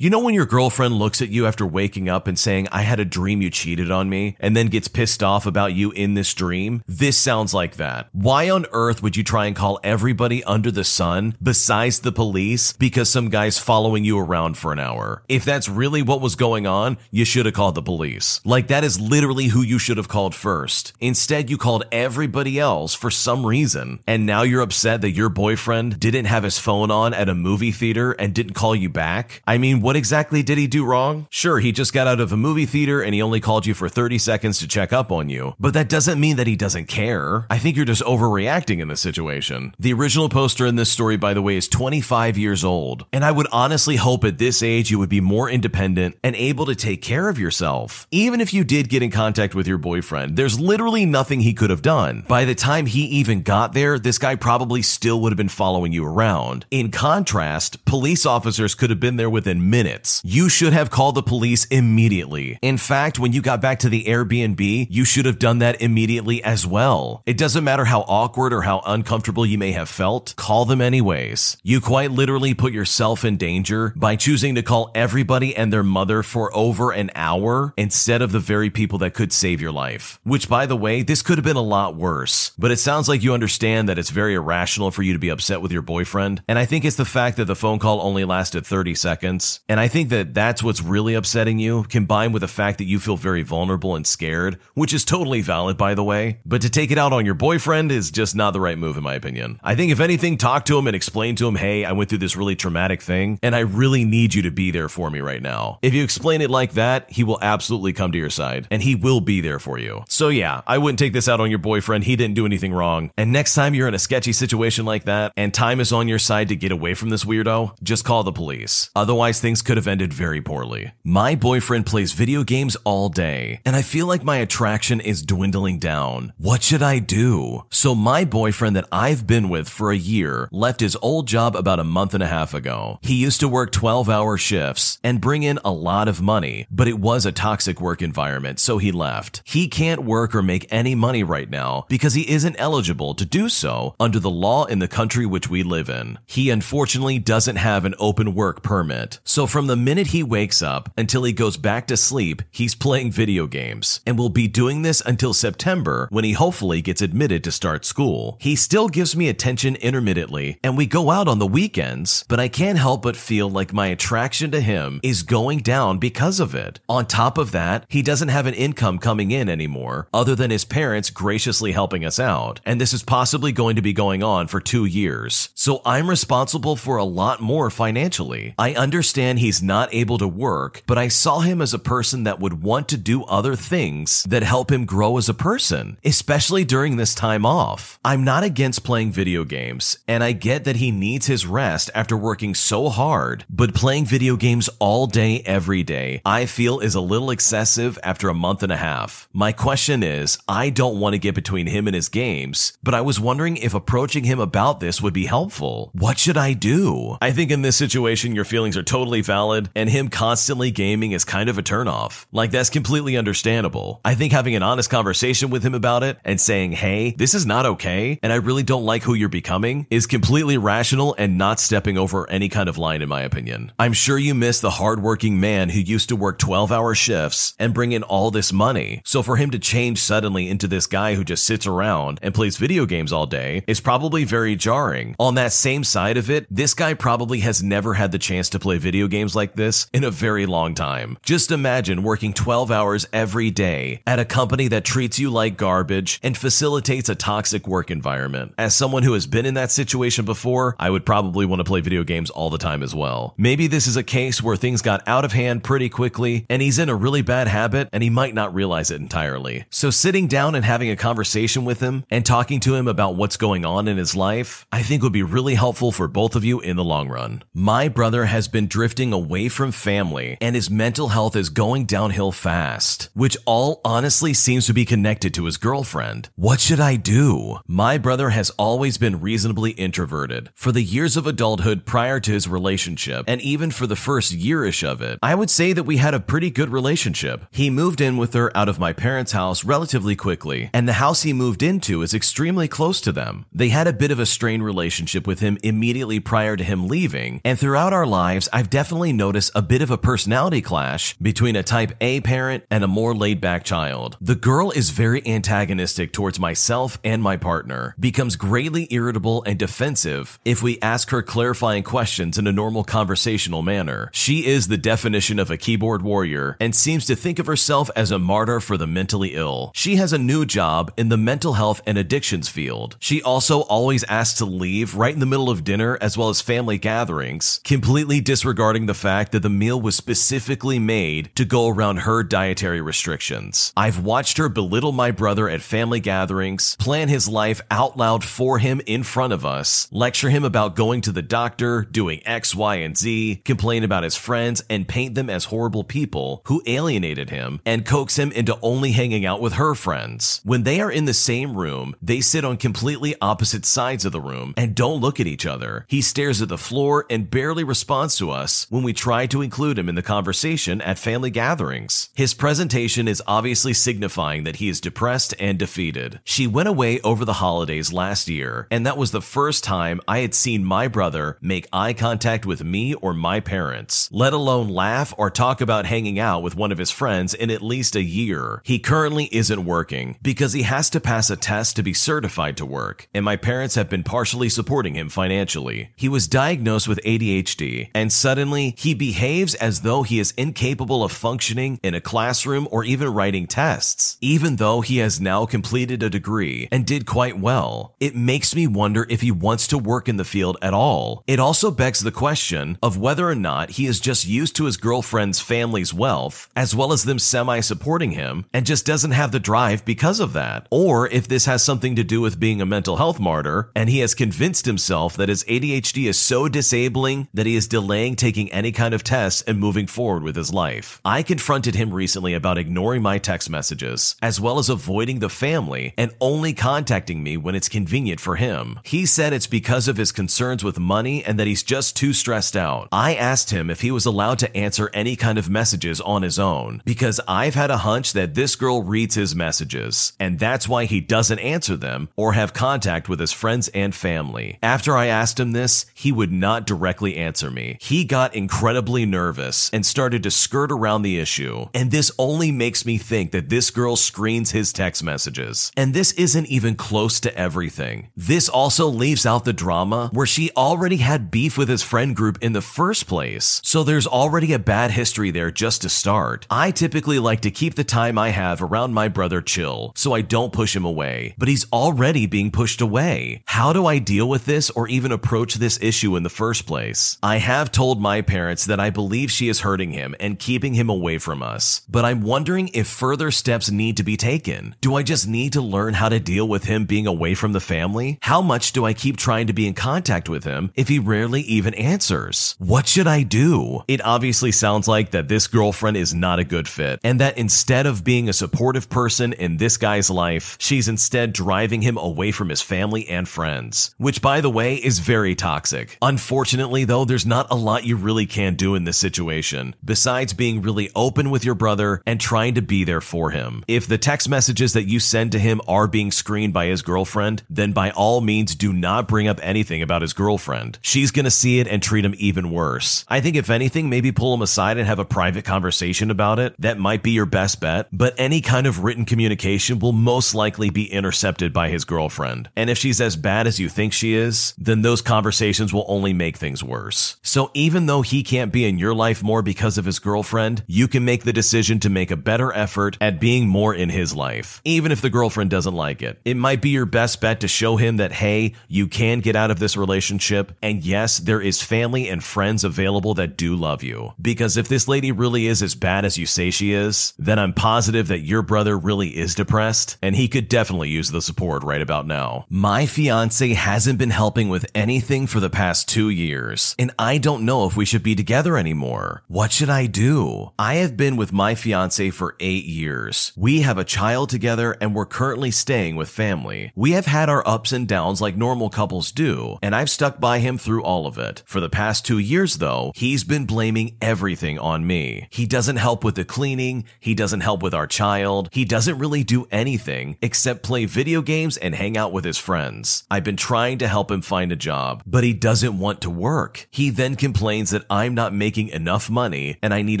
You 0.04 0.10
know 0.10 0.18
when 0.18 0.34
your 0.34 0.44
girlfriend 0.44 0.96
looks 0.96 1.22
at 1.22 1.30
you 1.30 1.46
after 1.46 1.66
waking 1.66 2.10
up 2.10 2.28
and 2.28 2.38
saying, 2.38 2.68
I 2.70 2.82
had 2.82 3.00
a 3.00 3.06
dream 3.06 3.40
you 3.40 3.48
cheated 3.48 3.90
on 3.90 4.10
me, 4.10 4.36
and 4.38 4.54
then 4.54 4.66
gets 4.66 4.86
pissed 4.86 5.22
off 5.22 5.46
about 5.46 5.72
you 5.72 5.92
in 5.92 6.12
this 6.12 6.34
dream? 6.34 6.82
This 6.86 7.16
sounds 7.16 7.54
like 7.54 7.76
that. 7.76 8.10
Why 8.12 8.50
on 8.50 8.66
earth 8.70 9.02
would 9.02 9.16
you 9.16 9.24
try 9.24 9.46
and 9.46 9.56
call 9.56 9.80
everybody 9.82 10.44
under 10.44 10.70
the 10.70 10.84
sun 10.84 11.38
besides 11.42 12.00
the 12.00 12.12
police 12.12 12.74
because 12.74 13.08
some 13.08 13.30
guy's 13.30 13.58
following 13.58 14.04
you 14.04 14.18
around 14.18 14.58
for 14.58 14.74
an 14.74 14.78
hour? 14.78 15.22
If 15.26 15.46
that's 15.46 15.70
really 15.70 16.02
what 16.02 16.20
was 16.20 16.36
going 16.36 16.66
on, 16.66 16.98
you 17.10 17.24
should 17.24 17.46
have 17.46 17.54
called 17.54 17.74
the 17.74 17.80
police. 17.80 18.42
Like 18.44 18.66
that 18.66 18.84
is 18.84 19.00
literally 19.00 19.46
who 19.46 19.62
you 19.62 19.78
should 19.78 19.96
have 19.96 20.08
called 20.08 20.34
first. 20.34 20.92
Instead, 21.00 21.48
you 21.48 21.56
called 21.56 21.84
everybody 21.90 22.60
else 22.60 22.94
for 22.94 23.10
some 23.10 23.46
reason, 23.46 24.00
and 24.06 24.26
now 24.26 24.42
you're 24.42 24.60
upset 24.60 25.00
that 25.00 25.12
your 25.12 25.30
boyfriend 25.30 25.98
didn't 25.98 26.26
have 26.26 26.42
his 26.42 26.58
phone 26.58 26.90
on 26.90 27.14
at 27.14 27.30
a 27.30 27.34
movie 27.34 27.72
theater 27.72 28.12
and 28.12 28.34
didn't 28.34 28.52
call 28.52 28.76
you 28.76 28.90
back? 28.90 29.40
I 29.46 29.56
mean, 29.56 29.80
what 29.80 29.93
exactly 29.96 30.42
did 30.42 30.58
he 30.58 30.66
do 30.66 30.84
wrong? 30.84 31.26
Sure, 31.30 31.58
he 31.58 31.72
just 31.72 31.92
got 31.92 32.06
out 32.06 32.20
of 32.20 32.32
a 32.32 32.36
movie 32.36 32.66
theater 32.66 33.02
and 33.02 33.14
he 33.14 33.22
only 33.22 33.40
called 33.40 33.66
you 33.66 33.74
for 33.74 33.88
30 33.88 34.18
seconds 34.18 34.58
to 34.58 34.68
check 34.68 34.92
up 34.92 35.10
on 35.10 35.28
you, 35.28 35.54
but 35.58 35.74
that 35.74 35.88
doesn't 35.88 36.20
mean 36.20 36.36
that 36.36 36.46
he 36.46 36.56
doesn't 36.56 36.86
care. 36.86 37.46
I 37.50 37.58
think 37.58 37.76
you're 37.76 37.84
just 37.84 38.02
overreacting 38.02 38.80
in 38.80 38.88
this 38.88 39.00
situation. 39.00 39.74
The 39.78 39.92
original 39.92 40.28
poster 40.28 40.66
in 40.66 40.76
this 40.76 40.90
story, 40.90 41.16
by 41.16 41.34
the 41.34 41.42
way, 41.42 41.56
is 41.56 41.68
25 41.68 42.38
years 42.38 42.64
old, 42.64 43.06
and 43.12 43.24
I 43.24 43.30
would 43.30 43.48
honestly 43.52 43.96
hope 43.96 44.24
at 44.24 44.38
this 44.38 44.62
age 44.62 44.90
you 44.90 44.98
would 44.98 45.08
be 45.08 45.20
more 45.20 45.48
independent 45.50 46.18
and 46.22 46.34
able 46.36 46.66
to 46.66 46.74
take 46.74 47.02
care 47.02 47.28
of 47.28 47.38
yourself. 47.38 48.06
Even 48.10 48.40
if 48.40 48.54
you 48.54 48.64
did 48.64 48.88
get 48.88 49.02
in 49.02 49.10
contact 49.10 49.54
with 49.54 49.66
your 49.66 49.78
boyfriend, 49.78 50.36
there's 50.36 50.60
literally 50.60 51.06
nothing 51.06 51.40
he 51.40 51.54
could 51.54 51.70
have 51.70 51.82
done. 51.82 52.24
By 52.28 52.44
the 52.44 52.54
time 52.54 52.86
he 52.86 53.02
even 53.06 53.42
got 53.42 53.72
there, 53.72 53.98
this 53.98 54.18
guy 54.18 54.36
probably 54.36 54.82
still 54.82 55.20
would 55.20 55.32
have 55.32 55.36
been 55.36 55.48
following 55.48 55.92
you 55.92 56.04
around. 56.04 56.66
In 56.70 56.90
contrast, 56.90 57.84
police 57.84 58.26
officers 58.26 58.74
could 58.74 58.90
have 58.90 59.00
been 59.00 59.16
there 59.16 59.30
within 59.30 59.70
minutes. 59.74 60.22
You 60.24 60.48
should 60.48 60.72
have 60.72 60.88
called 60.88 61.16
the 61.16 61.22
police 61.34 61.64
immediately. 61.64 62.60
In 62.62 62.78
fact, 62.78 63.18
when 63.18 63.32
you 63.32 63.42
got 63.42 63.60
back 63.60 63.80
to 63.80 63.88
the 63.88 64.04
Airbnb, 64.04 64.86
you 64.88 65.04
should 65.04 65.26
have 65.26 65.40
done 65.40 65.58
that 65.58 65.82
immediately 65.82 66.44
as 66.44 66.64
well. 66.64 67.24
It 67.26 67.36
doesn't 67.36 67.64
matter 67.64 67.84
how 67.84 68.02
awkward 68.02 68.52
or 68.52 68.62
how 68.62 68.82
uncomfortable 68.86 69.44
you 69.44 69.58
may 69.58 69.72
have 69.72 69.88
felt, 69.88 70.36
call 70.36 70.64
them 70.64 70.80
anyways. 70.80 71.56
You 71.64 71.80
quite 71.80 72.12
literally 72.12 72.54
put 72.54 72.72
yourself 72.72 73.24
in 73.24 73.36
danger 73.36 73.92
by 73.96 74.14
choosing 74.14 74.54
to 74.54 74.62
call 74.62 74.92
everybody 74.94 75.56
and 75.56 75.72
their 75.72 75.82
mother 75.82 76.22
for 76.22 76.56
over 76.56 76.92
an 76.92 77.10
hour 77.16 77.74
instead 77.76 78.22
of 78.22 78.30
the 78.30 78.38
very 78.38 78.70
people 78.70 78.98
that 78.98 79.14
could 79.14 79.32
save 79.32 79.60
your 79.60 79.72
life. 79.72 80.20
Which, 80.22 80.48
by 80.48 80.66
the 80.66 80.76
way, 80.76 81.02
this 81.02 81.22
could 81.22 81.38
have 81.38 81.44
been 81.44 81.56
a 81.56 81.72
lot 81.76 81.96
worse. 81.96 82.52
But 82.56 82.70
it 82.70 82.78
sounds 82.78 83.08
like 83.08 83.24
you 83.24 83.34
understand 83.34 83.88
that 83.88 83.98
it's 83.98 84.10
very 84.10 84.34
irrational 84.34 84.92
for 84.92 85.02
you 85.02 85.14
to 85.14 85.18
be 85.18 85.30
upset 85.30 85.60
with 85.60 85.72
your 85.72 85.82
boyfriend. 85.82 86.44
And 86.46 86.60
I 86.60 86.64
think 86.64 86.84
it's 86.84 86.94
the 86.94 87.04
fact 87.04 87.38
that 87.38 87.46
the 87.46 87.56
phone 87.56 87.80
call 87.80 88.00
only 88.00 88.24
lasted 88.24 88.64
30 88.64 88.94
seconds. 88.94 89.60
And 89.68 89.80
I 89.80 89.88
think 89.88 90.10
that 90.10 90.34
that's 90.34 90.62
what's 90.62 90.82
really 90.82 91.14
upsetting 91.14 91.58
you, 91.58 91.84
combined 91.84 92.34
with 92.34 92.42
the 92.42 92.48
fact 92.48 92.78
that 92.78 92.84
you 92.84 92.98
feel 92.98 93.16
very 93.16 93.42
vulnerable 93.42 93.96
and 93.96 94.06
scared, 94.06 94.58
which 94.74 94.92
is 94.92 95.04
totally 95.04 95.40
valid, 95.40 95.78
by 95.78 95.94
the 95.94 96.04
way. 96.04 96.40
But 96.44 96.60
to 96.62 96.70
take 96.70 96.90
it 96.90 96.98
out 96.98 97.14
on 97.14 97.24
your 97.24 97.34
boyfriend 97.34 97.90
is 97.90 98.10
just 98.10 98.36
not 98.36 98.52
the 98.52 98.60
right 98.60 98.78
move, 98.78 98.96
in 98.96 99.02
my 99.02 99.14
opinion. 99.14 99.58
I 99.62 99.74
think 99.74 99.90
if 99.90 100.00
anything, 100.00 100.36
talk 100.36 100.66
to 100.66 100.78
him 100.78 100.86
and 100.86 100.94
explain 100.94 101.34
to 101.36 101.48
him, 101.48 101.56
hey, 101.56 101.84
I 101.84 101.92
went 101.92 102.10
through 102.10 102.18
this 102.18 102.36
really 102.36 102.56
traumatic 102.56 103.00
thing, 103.00 103.38
and 103.42 103.56
I 103.56 103.60
really 103.60 104.04
need 104.04 104.34
you 104.34 104.42
to 104.42 104.50
be 104.50 104.70
there 104.70 104.88
for 104.88 105.10
me 105.10 105.20
right 105.20 105.40
now. 105.40 105.78
If 105.80 105.94
you 105.94 106.04
explain 106.04 106.42
it 106.42 106.50
like 106.50 106.72
that, 106.72 107.10
he 107.10 107.24
will 107.24 107.38
absolutely 107.40 107.94
come 107.94 108.12
to 108.12 108.18
your 108.18 108.30
side, 108.30 108.68
and 108.70 108.82
he 108.82 108.94
will 108.94 109.20
be 109.20 109.40
there 109.40 109.58
for 109.58 109.78
you. 109.78 110.04
So 110.08 110.28
yeah, 110.28 110.60
I 110.66 110.76
wouldn't 110.76 110.98
take 110.98 111.14
this 111.14 111.28
out 111.28 111.40
on 111.40 111.48
your 111.48 111.58
boyfriend. 111.58 112.04
He 112.04 112.16
didn't 112.16 112.34
do 112.34 112.44
anything 112.44 112.74
wrong. 112.74 113.10
And 113.16 113.32
next 113.32 113.54
time 113.54 113.74
you're 113.74 113.88
in 113.88 113.94
a 113.94 113.98
sketchy 113.98 114.32
situation 114.32 114.84
like 114.84 115.04
that, 115.04 115.32
and 115.38 115.54
time 115.54 115.80
is 115.80 115.92
on 115.92 116.06
your 116.06 116.18
side 116.18 116.48
to 116.48 116.56
get 116.56 116.70
away 116.70 116.92
from 116.92 117.08
this 117.08 117.24
weirdo, 117.24 117.82
just 117.82 118.04
call 118.04 118.24
the 118.24 118.32
police. 118.32 118.90
Otherwise, 118.94 119.40
things 119.40 119.53
could 119.62 119.76
have 119.76 119.86
ended 119.88 120.12
very 120.12 120.40
poorly. 120.40 120.92
My 121.02 121.34
boyfriend 121.34 121.86
plays 121.86 122.12
video 122.12 122.44
games 122.44 122.76
all 122.84 123.08
day, 123.08 123.60
and 123.64 123.76
I 123.76 123.82
feel 123.82 124.06
like 124.06 124.24
my 124.24 124.36
attraction 124.38 125.00
is 125.00 125.22
dwindling 125.22 125.78
down. 125.78 126.32
What 126.38 126.62
should 126.62 126.82
I 126.82 126.98
do? 126.98 127.64
So 127.70 127.94
my 127.94 128.24
boyfriend 128.24 128.76
that 128.76 128.88
I've 128.90 129.26
been 129.26 129.48
with 129.48 129.68
for 129.68 129.90
a 129.90 129.96
year 129.96 130.48
left 130.52 130.80
his 130.80 130.96
old 131.02 131.28
job 131.28 131.56
about 131.56 131.80
a 131.80 131.84
month 131.84 132.14
and 132.14 132.22
a 132.22 132.28
half 132.28 132.54
ago. 132.54 132.98
He 133.02 133.14
used 133.14 133.40
to 133.40 133.48
work 133.48 133.72
12 133.72 134.08
hour 134.08 134.36
shifts 134.36 134.98
and 135.02 135.20
bring 135.20 135.42
in 135.42 135.58
a 135.64 135.72
lot 135.72 136.08
of 136.08 136.22
money, 136.22 136.66
but 136.70 136.88
it 136.88 136.98
was 136.98 137.26
a 137.26 137.32
toxic 137.32 137.80
work 137.80 138.02
environment, 138.02 138.58
so 138.60 138.78
he 138.78 138.92
left. 138.92 139.42
He 139.44 139.68
can't 139.68 140.04
work 140.04 140.34
or 140.34 140.42
make 140.42 140.66
any 140.70 140.94
money 140.94 141.22
right 141.22 141.48
now 141.50 141.86
because 141.88 142.14
he 142.14 142.30
isn't 142.30 142.56
eligible 142.58 143.14
to 143.14 143.24
do 143.24 143.48
so 143.48 143.94
under 144.00 144.18
the 144.18 144.30
law 144.30 144.64
in 144.64 144.78
the 144.78 144.88
country 144.88 145.26
which 145.26 145.48
we 145.48 145.62
live 145.62 145.88
in. 145.88 146.18
He 146.26 146.50
unfortunately 146.50 147.18
doesn't 147.18 147.56
have 147.56 147.84
an 147.84 147.94
open 147.98 148.34
work 148.34 148.62
permit. 148.62 149.20
So 149.24 149.43
from 149.46 149.66
the 149.66 149.76
minute 149.76 150.08
he 150.08 150.22
wakes 150.22 150.62
up 150.62 150.90
until 150.96 151.24
he 151.24 151.32
goes 151.32 151.56
back 151.56 151.86
to 151.86 151.96
sleep, 151.96 152.42
he's 152.50 152.74
playing 152.74 153.12
video 153.12 153.46
games 153.46 154.00
and 154.06 154.18
will 154.18 154.28
be 154.28 154.48
doing 154.48 154.82
this 154.82 155.02
until 155.04 155.34
September 155.34 156.08
when 156.10 156.24
he 156.24 156.32
hopefully 156.32 156.80
gets 156.80 157.02
admitted 157.02 157.44
to 157.44 157.52
start 157.52 157.84
school. 157.84 158.36
He 158.40 158.56
still 158.56 158.88
gives 158.88 159.16
me 159.16 159.28
attention 159.28 159.76
intermittently 159.76 160.58
and 160.62 160.76
we 160.76 160.86
go 160.86 161.10
out 161.10 161.28
on 161.28 161.38
the 161.38 161.46
weekends, 161.46 162.24
but 162.28 162.40
I 162.40 162.48
can't 162.48 162.78
help 162.78 163.02
but 163.02 163.16
feel 163.16 163.50
like 163.50 163.72
my 163.72 163.88
attraction 163.88 164.50
to 164.50 164.60
him 164.60 165.00
is 165.02 165.22
going 165.22 165.60
down 165.60 165.98
because 165.98 166.40
of 166.40 166.54
it. 166.54 166.80
On 166.88 167.06
top 167.06 167.38
of 167.38 167.52
that, 167.52 167.84
he 167.88 168.02
doesn't 168.02 168.28
have 168.28 168.46
an 168.46 168.54
income 168.54 168.98
coming 168.98 169.30
in 169.30 169.48
anymore 169.48 170.08
other 170.12 170.34
than 170.34 170.50
his 170.50 170.64
parents 170.64 171.10
graciously 171.10 171.72
helping 171.72 172.04
us 172.04 172.18
out. 172.18 172.60
And 172.64 172.80
this 172.80 172.92
is 172.92 173.02
possibly 173.02 173.52
going 173.52 173.76
to 173.76 173.82
be 173.82 173.92
going 173.92 174.22
on 174.22 174.46
for 174.46 174.60
two 174.60 174.84
years. 174.84 175.50
So 175.54 175.82
I'm 175.84 176.08
responsible 176.10 176.76
for 176.76 176.96
a 176.96 177.04
lot 177.04 177.40
more 177.40 177.70
financially. 177.70 178.54
I 178.58 178.74
understand 178.74 179.33
understand 179.34 179.44
he's 179.44 179.62
not 179.62 179.92
able 179.92 180.18
to 180.18 180.28
work, 180.28 180.82
but 180.86 180.98
I 180.98 181.08
saw 181.08 181.40
him 181.40 181.60
as 181.60 181.74
a 181.74 181.78
person 181.78 182.24
that 182.24 182.40
would 182.40 182.62
want 182.62 182.88
to 182.88 182.96
do 182.96 183.24
other 183.24 183.56
things 183.56 184.24
that 184.28 184.42
help 184.42 184.70
him 184.70 184.84
grow 184.84 185.18
as 185.18 185.28
a 185.28 185.34
person, 185.34 185.96
especially 186.04 186.64
during 186.64 186.96
this 186.96 187.14
time 187.14 187.44
off. 187.46 187.98
I'm 188.04 188.24
not 188.24 188.44
against 188.44 188.84
playing 188.84 189.12
video 189.12 189.44
games, 189.44 189.98
and 190.06 190.22
I 190.22 190.32
get 190.32 190.64
that 190.64 190.76
he 190.76 190.90
needs 190.90 191.26
his 191.26 191.46
rest 191.46 191.90
after 191.94 192.16
working 192.16 192.54
so 192.54 192.88
hard, 192.88 193.44
but 193.50 193.74
playing 193.74 194.06
video 194.06 194.36
games 194.36 194.70
all 194.78 195.06
day, 195.06 195.42
every 195.44 195.82
day, 195.82 196.20
I 196.24 196.46
feel 196.46 196.80
is 196.80 196.94
a 196.94 197.00
little 197.00 197.30
excessive 197.30 197.98
after 198.02 198.28
a 198.28 198.34
month 198.34 198.62
and 198.62 198.72
a 198.72 198.76
half. 198.76 199.28
My 199.32 199.52
question 199.52 200.02
is, 200.02 200.38
I 200.48 200.70
don't 200.70 201.00
want 201.00 201.14
to 201.14 201.18
get 201.18 201.34
between 201.34 201.66
him 201.66 201.86
and 201.86 201.94
his 201.94 202.08
games, 202.08 202.72
but 202.82 202.94
I 202.94 203.00
was 203.00 203.20
wondering 203.20 203.56
if 203.56 203.74
approaching 203.74 204.24
him 204.24 204.40
about 204.40 204.80
this 204.80 205.02
would 205.02 205.14
be 205.14 205.26
helpful. 205.26 205.90
What 205.92 206.18
should 206.18 206.36
I 206.36 206.52
do? 206.52 207.16
I 207.20 207.32
think 207.32 207.50
in 207.50 207.62
this 207.62 207.76
situation, 207.76 208.34
your 208.34 208.44
feelings 208.44 208.76
are 208.76 208.82
totally 208.84 209.22
valid, 209.24 209.70
and 209.74 209.90
him 209.90 210.08
constantly 210.08 210.70
gaming 210.70 211.12
is 211.12 211.24
kind 211.24 211.48
of 211.48 211.58
a 211.58 211.62
turnoff. 211.62 212.26
Like, 212.32 212.50
that's 212.50 212.70
completely 212.70 213.16
understandable. 213.16 214.00
I 214.04 214.14
think 214.14 214.32
having 214.32 214.54
an 214.54 214.62
honest 214.62 214.90
conversation 214.90 215.50
with 215.50 215.64
him 215.64 215.74
about 215.74 216.02
it 216.02 216.18
and 216.24 216.40
saying, 216.40 216.72
hey, 216.72 217.12
this 217.12 217.34
is 217.34 217.46
not 217.46 217.66
okay, 217.66 218.18
and 218.22 218.32
I 218.32 218.36
really 218.36 218.62
don't 218.62 218.84
like 218.84 219.02
who 219.02 219.14
you're 219.14 219.28
becoming, 219.28 219.86
is 219.90 220.06
completely 220.06 220.58
rational 220.58 221.14
and 221.18 221.38
not 221.38 221.60
stepping 221.60 221.98
over 221.98 222.28
any 222.30 222.48
kind 222.48 222.68
of 222.68 222.78
line, 222.78 223.02
in 223.02 223.08
my 223.08 223.22
opinion. 223.22 223.72
I'm 223.78 223.92
sure 223.92 224.18
you 224.18 224.34
miss 224.34 224.60
the 224.60 224.70
hardworking 224.70 225.40
man 225.40 225.70
who 225.70 225.80
used 225.80 226.08
to 226.10 226.16
work 226.16 226.38
12 226.38 226.70
hour 226.70 226.94
shifts 226.94 227.54
and 227.58 227.74
bring 227.74 227.92
in 227.92 228.02
all 228.02 228.30
this 228.30 228.52
money. 228.52 229.02
So 229.04 229.22
for 229.22 229.36
him 229.36 229.50
to 229.50 229.58
change 229.58 229.98
suddenly 230.00 230.48
into 230.48 230.66
this 230.66 230.86
guy 230.86 231.14
who 231.14 231.24
just 231.24 231.44
sits 231.44 231.66
around 231.66 232.18
and 232.22 232.34
plays 232.34 232.56
video 232.56 232.86
games 232.86 233.12
all 233.12 233.26
day 233.26 233.64
is 233.66 233.80
probably 233.80 234.24
very 234.24 234.56
jarring. 234.56 235.16
On 235.18 235.34
that 235.34 235.52
same 235.52 235.84
side 235.84 236.16
of 236.16 236.30
it, 236.30 236.46
this 236.50 236.74
guy 236.74 236.94
probably 236.94 237.40
has 237.40 237.62
never 237.62 237.94
had 237.94 238.12
the 238.12 238.18
chance 238.18 238.48
to 238.50 238.58
play 238.58 238.78
video 238.78 239.08
games 239.14 239.36
like 239.36 239.54
this 239.54 239.86
in 239.92 240.02
a 240.02 240.10
very 240.10 240.44
long 240.44 240.74
time. 240.74 241.16
Just 241.22 241.52
imagine 241.52 242.02
working 242.02 242.32
12 242.32 242.70
hours 242.70 243.06
every 243.12 243.50
day 243.50 244.02
at 244.06 244.18
a 244.18 244.24
company 244.24 244.66
that 244.68 244.84
treats 244.84 245.20
you 245.20 245.30
like 245.30 245.56
garbage 245.56 246.18
and 246.22 246.36
facilitates 246.36 247.08
a 247.08 247.14
toxic 247.14 247.68
work 247.68 247.92
environment. 247.92 248.54
As 248.58 248.74
someone 248.74 249.04
who 249.04 249.12
has 249.12 249.26
been 249.28 249.46
in 249.46 249.54
that 249.54 249.70
situation 249.70 250.24
before, 250.24 250.74
I 250.80 250.90
would 250.90 251.06
probably 251.06 251.46
want 251.46 251.60
to 251.60 251.64
play 251.64 251.80
video 251.80 252.02
games 252.02 252.30
all 252.30 252.50
the 252.50 252.58
time 252.58 252.82
as 252.82 252.94
well. 252.94 253.34
Maybe 253.36 253.68
this 253.68 253.86
is 253.86 253.96
a 253.96 254.02
case 254.02 254.42
where 254.42 254.56
things 254.56 254.82
got 254.82 255.06
out 255.06 255.24
of 255.24 255.32
hand 255.32 255.62
pretty 255.62 255.88
quickly 255.88 256.46
and 256.50 256.60
he's 256.60 256.78
in 256.78 256.88
a 256.88 256.94
really 256.94 257.22
bad 257.22 257.46
habit 257.46 257.88
and 257.92 258.02
he 258.02 258.10
might 258.10 258.34
not 258.34 258.54
realize 258.54 258.90
it 258.90 259.00
entirely. 259.00 259.64
So 259.70 259.90
sitting 259.90 260.26
down 260.26 260.54
and 260.54 260.64
having 260.64 260.90
a 260.90 260.96
conversation 260.96 261.64
with 261.64 261.78
him 261.80 262.04
and 262.10 262.26
talking 262.26 262.58
to 262.60 262.74
him 262.74 262.88
about 262.88 263.16
what's 263.16 263.36
going 263.36 263.64
on 263.64 263.86
in 263.86 263.96
his 263.96 264.16
life, 264.16 264.66
I 264.72 264.82
think 264.82 265.02
would 265.02 265.12
be 265.12 265.22
really 265.22 265.54
helpful 265.54 265.92
for 265.92 266.08
both 266.08 266.34
of 266.34 266.44
you 266.44 266.60
in 266.60 266.76
the 266.76 266.84
long 266.84 267.08
run. 267.08 267.44
My 267.52 267.88
brother 267.88 268.24
has 268.24 268.48
been 268.48 268.66
drifting 268.66 269.03
away 269.12 269.48
from 269.48 269.72
family 269.72 270.38
and 270.40 270.54
his 270.54 270.70
mental 270.70 271.08
health 271.08 271.36
is 271.36 271.48
going 271.48 271.84
downhill 271.84 272.32
fast, 272.32 273.08
which 273.14 273.36
all 273.44 273.80
honestly 273.84 274.32
seems 274.32 274.66
to 274.66 274.72
be 274.72 274.84
connected 274.84 275.34
to 275.34 275.44
his 275.44 275.56
girlfriend. 275.56 276.28
What 276.36 276.60
should 276.60 276.80
I 276.80 276.96
do? 276.96 277.58
My 277.66 277.98
brother 277.98 278.30
has 278.30 278.50
always 278.50 278.98
been 278.98 279.20
reasonably 279.20 279.72
introverted. 279.72 280.50
For 280.54 280.72
the 280.72 280.82
years 280.82 281.16
of 281.16 281.26
adulthood 281.26 281.84
prior 281.86 282.20
to 282.20 282.32
his 282.32 282.48
relationship, 282.48 283.24
and 283.26 283.40
even 283.40 283.70
for 283.70 283.86
the 283.86 283.96
first 283.96 284.32
yearish 284.32 284.86
of 284.86 285.02
it, 285.02 285.18
I 285.22 285.34
would 285.34 285.50
say 285.50 285.72
that 285.72 285.84
we 285.84 285.98
had 285.98 286.14
a 286.14 286.20
pretty 286.20 286.50
good 286.50 286.70
relationship. 286.70 287.44
He 287.50 287.70
moved 287.70 288.00
in 288.00 288.16
with 288.16 288.34
her 288.34 288.56
out 288.56 288.68
of 288.68 288.78
my 288.78 288.92
parents' 288.92 289.32
house 289.32 289.64
relatively 289.64 290.16
quickly, 290.16 290.70
and 290.72 290.88
the 290.88 290.94
house 290.94 291.22
he 291.22 291.32
moved 291.32 291.62
into 291.62 292.02
is 292.02 292.14
extremely 292.14 292.68
close 292.68 293.00
to 293.02 293.12
them. 293.12 293.46
They 293.52 293.68
had 293.68 293.86
a 293.86 293.92
bit 293.92 294.10
of 294.10 294.18
a 294.18 294.26
strained 294.26 294.64
relationship 294.64 295.26
with 295.26 295.40
him 295.40 295.58
immediately 295.62 296.20
prior 296.20 296.56
to 296.56 296.64
him 296.64 296.88
leaving, 296.88 297.40
and 297.44 297.58
throughout 297.58 297.92
our 297.92 298.06
lives, 298.06 298.48
I've 298.52 298.70
definitely 298.70 298.93
noticed 298.94 299.50
a 299.54 299.62
bit 299.62 299.82
of 299.82 299.90
a 299.90 299.98
personality 299.98 300.60
clash 300.60 301.16
between 301.18 301.56
a 301.56 301.62
type 301.62 301.92
A 302.00 302.20
parent 302.20 302.64
and 302.70 302.84
a 302.84 302.88
more 302.88 303.14
laid 303.14 303.40
back 303.40 303.64
child. 303.64 304.16
The 304.20 304.34
girl 304.34 304.70
is 304.70 304.90
very 304.90 305.26
antagonistic 305.26 306.12
towards 306.12 306.38
myself 306.38 306.98
and 307.02 307.22
my 307.22 307.36
partner, 307.36 307.94
becomes 307.98 308.36
greatly 308.36 308.86
irritable 308.90 309.42
and 309.44 309.58
defensive 309.58 310.38
if 310.44 310.62
we 310.62 310.80
ask 310.80 311.10
her 311.10 311.22
clarifying 311.22 311.82
questions 311.82 312.38
in 312.38 312.46
a 312.46 312.52
normal 312.52 312.84
conversational 312.84 313.62
manner. 313.62 314.10
She 314.12 314.46
is 314.46 314.68
the 314.68 314.76
definition 314.76 315.38
of 315.38 315.50
a 315.50 315.56
keyboard 315.56 316.02
warrior 316.02 316.56
and 316.60 316.74
seems 316.74 317.06
to 317.06 317.16
think 317.16 317.38
of 317.38 317.46
herself 317.46 317.90
as 317.96 318.10
a 318.10 318.18
martyr 318.18 318.60
for 318.60 318.76
the 318.76 318.86
mentally 318.86 319.34
ill. 319.34 319.72
She 319.74 319.96
has 319.96 320.12
a 320.12 320.18
new 320.18 320.44
job 320.44 320.92
in 320.96 321.08
the 321.08 321.16
mental 321.16 321.54
health 321.54 321.80
and 321.86 321.96
addictions 321.98 322.48
field. 322.48 322.96
She 323.00 323.22
also 323.22 323.60
always 323.62 324.04
asks 324.04 324.38
to 324.38 324.44
leave 324.44 324.94
right 324.94 325.14
in 325.14 325.20
the 325.20 325.26
middle 325.26 325.50
of 325.50 325.64
dinner 325.64 325.96
as 326.00 326.18
well 326.18 326.28
as 326.28 326.40
family 326.40 326.78
gatherings, 326.78 327.60
completely 327.64 328.20
disregarding 328.20 328.73
the 328.74 328.94
fact 328.94 329.30
that 329.32 329.40
the 329.40 329.48
meal 329.48 329.80
was 329.80 329.94
specifically 329.94 330.80
made 330.80 331.30
to 331.36 331.44
go 331.44 331.68
around 331.68 331.98
her 331.98 332.24
dietary 332.24 332.80
restrictions. 332.80 333.72
I've 333.76 334.00
watched 334.00 334.36
her 334.38 334.48
belittle 334.48 334.90
my 334.90 335.12
brother 335.12 335.48
at 335.48 335.62
family 335.62 336.00
gatherings, 336.00 336.76
plan 336.76 337.08
his 337.08 337.28
life 337.28 337.60
out 337.70 337.96
loud 337.96 338.24
for 338.24 338.58
him 338.58 338.80
in 338.86 339.04
front 339.04 339.32
of 339.32 339.46
us, 339.46 339.88
lecture 339.92 340.28
him 340.28 340.42
about 340.42 340.74
going 340.74 341.00
to 341.02 341.12
the 341.12 341.22
doctor, 341.22 341.82
doing 341.82 342.20
X, 342.26 342.54
Y, 342.54 342.76
and 342.76 342.98
Z, 342.98 343.42
complain 343.44 343.84
about 343.84 344.02
his 344.02 344.16
friends, 344.16 344.64
and 344.68 344.88
paint 344.88 345.14
them 345.14 345.30
as 345.30 345.46
horrible 345.46 345.84
people 345.84 346.42
who 346.46 346.62
alienated 346.66 347.30
him 347.30 347.60
and 347.64 347.86
coax 347.86 348.18
him 348.18 348.32
into 348.32 348.58
only 348.60 348.90
hanging 348.90 349.24
out 349.24 349.40
with 349.40 349.54
her 349.54 349.74
friends. 349.74 350.40
When 350.42 350.64
they 350.64 350.80
are 350.80 350.90
in 350.90 351.04
the 351.04 351.14
same 351.14 351.56
room, 351.56 351.94
they 352.02 352.20
sit 352.20 352.44
on 352.44 352.56
completely 352.56 353.14
opposite 353.20 353.64
sides 353.64 354.04
of 354.04 354.10
the 354.10 354.20
room 354.20 354.54
and 354.56 354.74
don't 354.74 355.00
look 355.00 355.20
at 355.20 355.26
each 355.28 355.46
other. 355.46 355.86
He 355.88 356.02
stares 356.02 356.42
at 356.42 356.48
the 356.48 356.58
floor 356.58 357.06
and 357.08 357.30
barely 357.30 357.62
responds 357.62 358.16
to 358.16 358.30
us 358.30 358.63
when 358.70 358.82
we 358.82 358.92
try 358.92 359.26
to 359.26 359.42
include 359.42 359.78
him 359.78 359.88
in 359.88 359.94
the 359.94 360.02
conversation 360.02 360.80
at 360.80 360.98
family 360.98 361.30
gatherings. 361.30 362.08
His 362.14 362.34
presentation 362.34 363.08
is 363.08 363.22
obviously 363.26 363.72
signifying 363.72 364.44
that 364.44 364.56
he 364.56 364.68
is 364.68 364.80
depressed 364.80 365.34
and 365.38 365.58
defeated. 365.58 366.20
She 366.24 366.46
went 366.46 366.68
away 366.68 367.00
over 367.00 367.24
the 367.24 367.34
holidays 367.34 367.92
last 367.92 368.28
year, 368.28 368.66
and 368.70 368.86
that 368.86 368.96
was 368.96 369.10
the 369.10 369.20
first 369.20 369.64
time 369.64 370.00
I 370.08 370.20
had 370.20 370.34
seen 370.34 370.64
my 370.64 370.88
brother 370.88 371.36
make 371.40 371.68
eye 371.72 371.92
contact 371.92 372.46
with 372.46 372.64
me 372.64 372.94
or 372.94 373.12
my 373.12 373.40
parents, 373.40 374.08
let 374.12 374.32
alone 374.32 374.68
laugh 374.68 375.12
or 375.18 375.30
talk 375.30 375.60
about 375.60 375.86
hanging 375.86 376.18
out 376.18 376.42
with 376.42 376.56
one 376.56 376.72
of 376.72 376.78
his 376.78 376.90
friends 376.90 377.34
in 377.34 377.50
at 377.50 377.62
least 377.62 377.96
a 377.96 378.02
year. 378.02 378.62
He 378.64 378.78
currently 378.78 379.28
isn't 379.32 379.64
working 379.64 380.18
because 380.22 380.52
he 380.52 380.62
has 380.62 380.88
to 380.90 381.00
pass 381.00 381.30
a 381.30 381.36
test 381.36 381.76
to 381.76 381.82
be 381.82 381.92
certified 381.92 382.56
to 382.56 382.66
work, 382.66 383.08
and 383.12 383.24
my 383.24 383.36
parents 383.36 383.74
have 383.74 383.90
been 383.90 384.04
partially 384.04 384.48
supporting 384.48 384.94
him 384.94 385.08
financially. 385.08 385.90
He 385.96 386.08
was 386.08 386.28
diagnosed 386.28 386.88
with 386.88 387.00
ADHD, 387.04 387.90
and 387.94 388.12
suddenly 388.12 388.53
he 388.54 388.94
behaves 388.94 389.54
as 389.56 389.80
though 389.80 390.02
he 390.02 390.18
is 390.18 390.34
incapable 390.36 391.02
of 391.02 391.12
functioning 391.12 391.78
in 391.82 391.94
a 391.94 392.00
classroom 392.00 392.68
or 392.70 392.84
even 392.84 393.12
writing 393.12 393.46
tests, 393.46 394.16
even 394.20 394.56
though 394.56 394.80
he 394.80 394.98
has 394.98 395.20
now 395.20 395.46
completed 395.46 396.02
a 396.02 396.10
degree 396.10 396.68
and 396.70 396.86
did 396.86 397.06
quite 397.06 397.38
well. 397.38 397.94
It 398.00 398.14
makes 398.14 398.54
me 398.54 398.66
wonder 398.66 399.06
if 399.08 399.20
he 399.20 399.30
wants 399.30 399.66
to 399.68 399.78
work 399.78 400.08
in 400.08 400.16
the 400.16 400.24
field 400.24 400.56
at 400.62 400.74
all. 400.74 401.22
It 401.26 401.40
also 401.40 401.70
begs 401.70 402.00
the 402.00 402.12
question 402.12 402.78
of 402.82 402.98
whether 402.98 403.28
or 403.28 403.34
not 403.34 403.70
he 403.70 403.86
is 403.86 404.00
just 404.00 404.26
used 404.26 404.56
to 404.56 404.64
his 404.64 404.76
girlfriend's 404.76 405.40
family's 405.40 405.94
wealth, 405.94 406.50
as 406.54 406.74
well 406.74 406.92
as 406.92 407.04
them 407.04 407.18
semi 407.18 407.60
supporting 407.60 408.12
him, 408.12 408.44
and 408.52 408.66
just 408.66 408.86
doesn't 408.86 409.12
have 409.12 409.32
the 409.32 409.40
drive 409.40 409.84
because 409.84 410.20
of 410.20 410.32
that. 410.32 410.66
Or 410.70 411.08
if 411.08 411.28
this 411.28 411.46
has 411.46 411.62
something 411.62 411.96
to 411.96 412.04
do 412.04 412.20
with 412.20 412.40
being 412.40 412.60
a 412.60 412.66
mental 412.66 412.96
health 412.96 413.20
martyr, 413.20 413.70
and 413.74 413.88
he 413.88 414.00
has 414.00 414.14
convinced 414.14 414.66
himself 414.66 415.16
that 415.16 415.28
his 415.28 415.44
ADHD 415.44 416.08
is 416.08 416.18
so 416.18 416.48
disabling 416.48 417.28
that 417.34 417.46
he 417.46 417.56
is 417.56 417.68
delaying 417.68 418.16
taking 418.16 418.43
any 418.50 418.72
kind 418.72 418.94
of 418.94 419.04
tests 419.04 419.42
and 419.42 419.58
moving 419.58 419.86
forward 419.86 420.22
with 420.22 420.36
his 420.36 420.52
life. 420.52 421.00
I 421.04 421.22
confronted 421.22 421.74
him 421.74 421.92
recently 421.92 422.34
about 422.34 422.58
ignoring 422.58 423.02
my 423.02 423.18
text 423.18 423.50
messages, 423.50 424.16
as 424.22 424.40
well 424.40 424.58
as 424.58 424.68
avoiding 424.68 425.18
the 425.18 425.28
family 425.28 425.94
and 425.96 426.14
only 426.20 426.52
contacting 426.52 427.22
me 427.22 427.36
when 427.36 427.54
it's 427.54 427.68
convenient 427.68 428.20
for 428.20 428.36
him. 428.36 428.80
He 428.84 429.06
said 429.06 429.32
it's 429.32 429.46
because 429.46 429.88
of 429.88 429.96
his 429.96 430.12
concerns 430.12 430.64
with 430.64 430.78
money 430.78 431.24
and 431.24 431.38
that 431.38 431.46
he's 431.46 431.62
just 431.62 431.96
too 431.96 432.12
stressed 432.12 432.56
out. 432.56 432.88
I 432.92 433.14
asked 433.14 433.50
him 433.50 433.70
if 433.70 433.80
he 433.80 433.90
was 433.90 434.06
allowed 434.06 434.38
to 434.40 434.56
answer 434.56 434.90
any 434.92 435.16
kind 435.16 435.38
of 435.38 435.50
messages 435.50 436.00
on 436.00 436.22
his 436.22 436.38
own, 436.38 436.82
because 436.84 437.20
I've 437.26 437.54
had 437.54 437.70
a 437.70 437.78
hunch 437.78 438.12
that 438.12 438.34
this 438.34 438.56
girl 438.56 438.82
reads 438.82 439.14
his 439.14 439.34
messages, 439.34 440.12
and 440.18 440.38
that's 440.38 440.68
why 440.68 440.84
he 440.84 441.00
doesn't 441.00 441.38
answer 441.38 441.76
them 441.76 442.08
or 442.16 442.32
have 442.32 442.52
contact 442.52 443.08
with 443.08 443.20
his 443.20 443.32
friends 443.32 443.68
and 443.68 443.94
family. 443.94 444.58
After 444.62 444.96
I 444.96 445.06
asked 445.06 445.40
him 445.40 445.52
this, 445.52 445.86
he 445.94 446.12
would 446.12 446.32
not 446.32 446.66
directly 446.66 447.16
answer 447.16 447.50
me. 447.50 447.78
He 447.80 448.04
got 448.04 448.33
incredibly 448.34 449.06
nervous 449.06 449.70
and 449.72 449.84
started 449.84 450.22
to 450.22 450.30
skirt 450.30 450.70
around 450.72 451.02
the 451.02 451.18
issue, 451.18 451.66
and 451.74 451.90
this 451.90 452.10
only 452.18 452.50
makes 452.50 452.84
me 452.84 452.98
think 452.98 453.32
that 453.32 453.48
this 453.48 453.70
girl 453.70 453.96
screens 453.96 454.50
his 454.50 454.72
text 454.72 455.02
messages. 455.02 455.72
And 455.76 455.94
this 455.94 456.12
isn't 456.12 456.46
even 456.46 456.74
close 456.74 457.20
to 457.20 457.36
everything. 457.36 458.10
This 458.16 458.48
also 458.48 458.88
leaves 458.88 459.26
out 459.26 459.44
the 459.44 459.52
drama 459.52 460.10
where 460.12 460.26
she 460.26 460.50
already 460.56 460.96
had 460.96 461.30
beef 461.30 461.56
with 461.56 461.68
his 461.68 461.82
friend 461.82 462.14
group 462.16 462.38
in 462.40 462.52
the 462.52 462.60
first 462.60 463.06
place, 463.06 463.60
so 463.64 463.82
there's 463.82 464.06
already 464.06 464.52
a 464.52 464.58
bad 464.58 464.90
history 464.90 465.30
there 465.30 465.50
just 465.50 465.82
to 465.82 465.88
start. 465.88 466.46
I 466.50 466.70
typically 466.70 467.18
like 467.18 467.40
to 467.42 467.50
keep 467.50 467.74
the 467.74 467.84
time 467.84 468.18
I 468.18 468.30
have 468.30 468.62
around 468.62 468.94
my 468.94 469.08
brother 469.08 469.40
chill, 469.40 469.92
so 469.94 470.12
I 470.12 470.20
don't 470.20 470.52
push 470.52 470.74
him 470.74 470.84
away, 470.84 471.34
but 471.38 471.48
he's 471.48 471.66
already 471.72 472.26
being 472.26 472.50
pushed 472.50 472.80
away. 472.80 473.42
How 473.46 473.72
do 473.72 473.86
I 473.86 473.98
deal 473.98 474.28
with 474.28 474.46
this 474.46 474.70
or 474.70 474.88
even 474.88 475.12
approach 475.12 475.54
this 475.54 475.78
issue 475.82 476.16
in 476.16 476.22
the 476.22 476.28
first 476.28 476.66
place? 476.66 477.18
I 477.22 477.36
have 477.36 477.70
told 477.70 478.00
my 478.00 478.22
parents 478.24 478.64
that 478.64 478.80
I 478.80 478.90
believe 478.90 479.30
she 479.30 479.48
is 479.48 479.60
hurting 479.60 479.92
him 479.92 480.16
and 480.18 480.38
keeping 480.38 480.74
him 480.74 480.88
away 480.88 481.18
from 481.18 481.42
us. 481.42 481.82
But 481.88 482.04
I'm 482.04 482.22
wondering 482.22 482.70
if 482.74 482.88
further 482.88 483.30
steps 483.30 483.70
need 483.70 483.96
to 483.98 484.02
be 484.02 484.16
taken. 484.16 484.74
Do 484.80 484.96
I 484.96 485.04
just 485.04 485.28
need 485.28 485.52
to 485.52 485.60
learn 485.60 485.94
how 485.94 486.08
to 486.08 486.18
deal 486.18 486.48
with 486.48 486.64
him 486.64 486.84
being 486.84 487.06
away 487.06 487.34
from 487.34 487.52
the 487.52 487.60
family? 487.60 488.18
How 488.22 488.42
much 488.42 488.72
do 488.72 488.84
I 488.84 488.94
keep 488.94 489.16
trying 489.16 489.46
to 489.46 489.52
be 489.52 489.66
in 489.66 489.74
contact 489.74 490.28
with 490.28 490.44
him 490.44 490.72
if 490.74 490.88
he 490.88 490.98
rarely 490.98 491.42
even 491.42 491.74
answers? 491.74 492.56
What 492.58 492.88
should 492.88 493.06
I 493.06 493.22
do? 493.22 493.82
It 493.88 494.04
obviously 494.04 494.52
sounds 494.52 494.88
like 494.88 495.10
that 495.10 495.28
this 495.28 495.46
girlfriend 495.46 495.96
is 495.96 496.14
not 496.14 496.38
a 496.38 496.44
good 496.44 496.68
fit 496.68 497.00
and 497.04 497.20
that 497.20 497.36
instead 497.36 497.86
of 497.86 498.04
being 498.04 498.28
a 498.28 498.32
supportive 498.32 498.88
person 498.88 499.32
in 499.32 499.56
this 499.56 499.76
guy's 499.76 500.08
life, 500.08 500.56
she's 500.58 500.88
instead 500.88 501.32
driving 501.32 501.82
him 501.82 501.98
away 501.98 502.30
from 502.30 502.48
his 502.48 502.62
family 502.62 503.08
and 503.08 503.28
friends, 503.28 503.94
which 503.98 504.22
by 504.22 504.40
the 504.40 504.50
way 504.50 504.76
is 504.76 505.00
very 505.00 505.34
toxic. 505.34 505.98
Unfortunately 506.00 506.84
though, 506.84 507.04
there's 507.04 507.26
not 507.26 507.48
a 507.50 507.56
lot 507.56 507.84
you 507.84 507.96
really 507.96 508.13
can 508.22 508.54
do 508.54 508.74
in 508.74 508.84
this 508.84 508.96
situation 508.96 509.74
besides 509.84 510.32
being 510.32 510.62
really 510.62 510.90
open 510.94 511.30
with 511.30 511.44
your 511.44 511.54
brother 511.54 512.02
and 512.06 512.20
trying 512.20 512.54
to 512.54 512.62
be 512.62 512.84
there 512.84 513.00
for 513.00 513.30
him. 513.30 513.64
If 513.68 513.86
the 513.86 513.98
text 513.98 514.28
messages 514.28 514.72
that 514.72 514.88
you 514.88 515.00
send 515.00 515.32
to 515.32 515.38
him 515.38 515.60
are 515.66 515.86
being 515.86 516.12
screened 516.12 516.52
by 516.52 516.66
his 516.66 516.82
girlfriend, 516.82 517.42
then 517.50 517.72
by 517.72 517.90
all 517.90 518.20
means 518.20 518.54
do 518.54 518.72
not 518.72 519.08
bring 519.08 519.28
up 519.28 519.40
anything 519.42 519.82
about 519.82 520.02
his 520.02 520.12
girlfriend. 520.12 520.78
She's 520.80 521.10
gonna 521.10 521.30
see 521.30 521.58
it 521.58 521.66
and 521.66 521.82
treat 521.82 522.04
him 522.04 522.14
even 522.18 522.50
worse. 522.50 523.04
I 523.08 523.20
think 523.20 523.36
if 523.36 523.50
anything, 523.50 523.90
maybe 523.90 524.12
pull 524.12 524.32
him 524.32 524.42
aside 524.42 524.78
and 524.78 524.86
have 524.86 524.98
a 524.98 525.04
private 525.04 525.44
conversation 525.44 526.10
about 526.10 526.38
it. 526.38 526.54
That 526.58 526.78
might 526.78 527.02
be 527.02 527.10
your 527.10 527.26
best 527.26 527.60
bet, 527.60 527.88
but 527.92 528.14
any 528.16 528.40
kind 528.40 528.66
of 528.66 528.84
written 528.84 529.04
communication 529.04 529.78
will 529.78 529.92
most 529.92 530.34
likely 530.34 530.70
be 530.70 530.90
intercepted 530.92 531.52
by 531.52 531.68
his 531.68 531.84
girlfriend. 531.84 532.50
And 532.56 532.70
if 532.70 532.78
she's 532.78 533.00
as 533.00 533.16
bad 533.16 533.46
as 533.46 533.58
you 533.58 533.68
think 533.68 533.92
she 533.92 534.14
is, 534.14 534.54
then 534.58 534.82
those 534.82 535.02
conversations 535.02 535.72
will 535.72 535.84
only 535.88 536.12
make 536.12 536.36
things 536.36 536.62
worse. 536.62 537.16
So 537.22 537.50
even 537.54 537.86
though 537.86 538.02
he 538.04 538.22
can't 538.22 538.52
be 538.52 538.64
in 538.64 538.78
your 538.78 538.94
life 538.94 539.22
more 539.22 539.42
because 539.42 539.78
of 539.78 539.84
his 539.84 539.98
girlfriend, 539.98 540.62
you 540.66 540.88
can 540.88 541.04
make 541.04 541.24
the 541.24 541.32
decision 541.32 541.80
to 541.80 541.90
make 541.90 542.10
a 542.10 542.16
better 542.16 542.52
effort 542.52 542.96
at 543.00 543.20
being 543.20 543.48
more 543.48 543.74
in 543.74 543.88
his 543.88 544.14
life, 544.14 544.60
even 544.64 544.92
if 544.92 545.00
the 545.00 545.10
girlfriend 545.10 545.50
doesn't 545.50 545.74
like 545.74 546.02
it. 546.02 546.20
It 546.24 546.36
might 546.36 546.62
be 546.62 546.70
your 546.70 546.86
best 546.86 547.20
bet 547.20 547.40
to 547.40 547.48
show 547.48 547.76
him 547.76 547.96
that, 547.96 548.12
hey, 548.12 548.54
you 548.68 548.86
can 548.86 549.20
get 549.20 549.36
out 549.36 549.50
of 549.50 549.58
this 549.58 549.76
relationship, 549.76 550.52
and 550.62 550.84
yes, 550.84 551.18
there 551.18 551.40
is 551.40 551.62
family 551.62 552.08
and 552.08 552.22
friends 552.22 552.64
available 552.64 553.14
that 553.14 553.36
do 553.36 553.56
love 553.56 553.82
you. 553.82 554.14
Because 554.20 554.56
if 554.56 554.68
this 554.68 554.88
lady 554.88 555.12
really 555.12 555.46
is 555.46 555.62
as 555.62 555.74
bad 555.74 556.04
as 556.04 556.18
you 556.18 556.26
say 556.26 556.50
she 556.50 556.72
is, 556.72 557.14
then 557.18 557.38
I'm 557.38 557.52
positive 557.52 558.08
that 558.08 558.20
your 558.20 558.42
brother 558.42 558.78
really 558.78 559.16
is 559.16 559.34
depressed, 559.34 559.96
and 560.02 560.14
he 560.14 560.28
could 560.28 560.48
definitely 560.48 560.90
use 560.90 561.10
the 561.10 561.22
support 561.22 561.64
right 561.64 561.82
about 561.82 562.06
now. 562.06 562.46
My 562.48 562.86
fiance 562.86 563.52
hasn't 563.54 563.98
been 563.98 564.10
helping 564.10 564.48
with 564.48 564.66
anything 564.74 565.26
for 565.26 565.40
the 565.40 565.50
past 565.50 565.88
two 565.88 566.10
years, 566.10 566.74
and 566.78 566.92
I 566.98 567.18
don't 567.18 567.44
know 567.44 567.66
if 567.66 567.76
we 567.76 567.83
should 567.84 568.02
be 568.02 568.14
together 568.14 568.56
anymore. 568.56 569.22
What 569.28 569.52
should 569.52 569.70
I 569.70 569.86
do? 569.86 570.52
I 570.58 570.74
have 570.76 570.96
been 570.96 571.16
with 571.16 571.32
my 571.32 571.54
fiance 571.54 572.10
for 572.10 572.36
eight 572.40 572.64
years. 572.64 573.32
We 573.36 573.62
have 573.62 573.78
a 573.78 573.84
child 573.84 574.30
together, 574.30 574.76
and 574.80 574.94
we're 574.94 575.06
currently 575.06 575.50
staying 575.50 575.96
with 575.96 576.08
family. 576.08 576.72
We 576.74 576.92
have 576.92 577.06
had 577.06 577.28
our 577.28 577.46
ups 577.46 577.72
and 577.72 577.86
downs 577.88 578.20
like 578.20 578.36
normal 578.36 578.70
couples 578.70 579.12
do, 579.12 579.58
and 579.62 579.74
I've 579.74 579.90
stuck 579.90 580.20
by 580.20 580.38
him 580.38 580.58
through 580.58 580.82
all 580.82 581.06
of 581.06 581.18
it. 581.18 581.42
For 581.46 581.60
the 581.60 581.68
past 581.68 582.04
two 582.06 582.18
years, 582.18 582.58
though, 582.58 582.92
he's 582.94 583.24
been 583.24 583.46
blaming 583.46 583.96
everything 584.00 584.58
on 584.58 584.86
me. 584.86 585.28
He 585.30 585.46
doesn't 585.46 585.76
help 585.76 586.04
with 586.04 586.14
the 586.14 586.24
cleaning, 586.24 586.84
he 587.00 587.14
doesn't 587.14 587.40
help 587.40 587.62
with 587.62 587.74
our 587.74 587.86
child, 587.86 588.48
he 588.52 588.64
doesn't 588.64 588.98
really 588.98 589.24
do 589.24 589.46
anything 589.50 590.16
except 590.22 590.62
play 590.62 590.84
video 590.84 591.22
games 591.22 591.56
and 591.56 591.74
hang 591.74 591.96
out 591.96 592.12
with 592.12 592.24
his 592.24 592.38
friends. 592.38 593.04
I've 593.10 593.24
been 593.24 593.36
trying 593.36 593.78
to 593.78 593.88
help 593.88 594.10
him 594.10 594.22
find 594.22 594.52
a 594.52 594.56
job, 594.56 595.02
but 595.06 595.24
he 595.24 595.32
doesn't 595.32 595.78
want 595.78 596.00
to 596.02 596.10
work. 596.10 596.66
He 596.70 596.90
then 596.90 597.16
complains 597.16 597.73
that 597.74 597.84
I'm 597.90 598.14
not 598.14 598.32
making 598.32 598.68
enough 598.68 599.10
money 599.10 599.58
and 599.60 599.74
I 599.74 599.82
need 599.82 600.00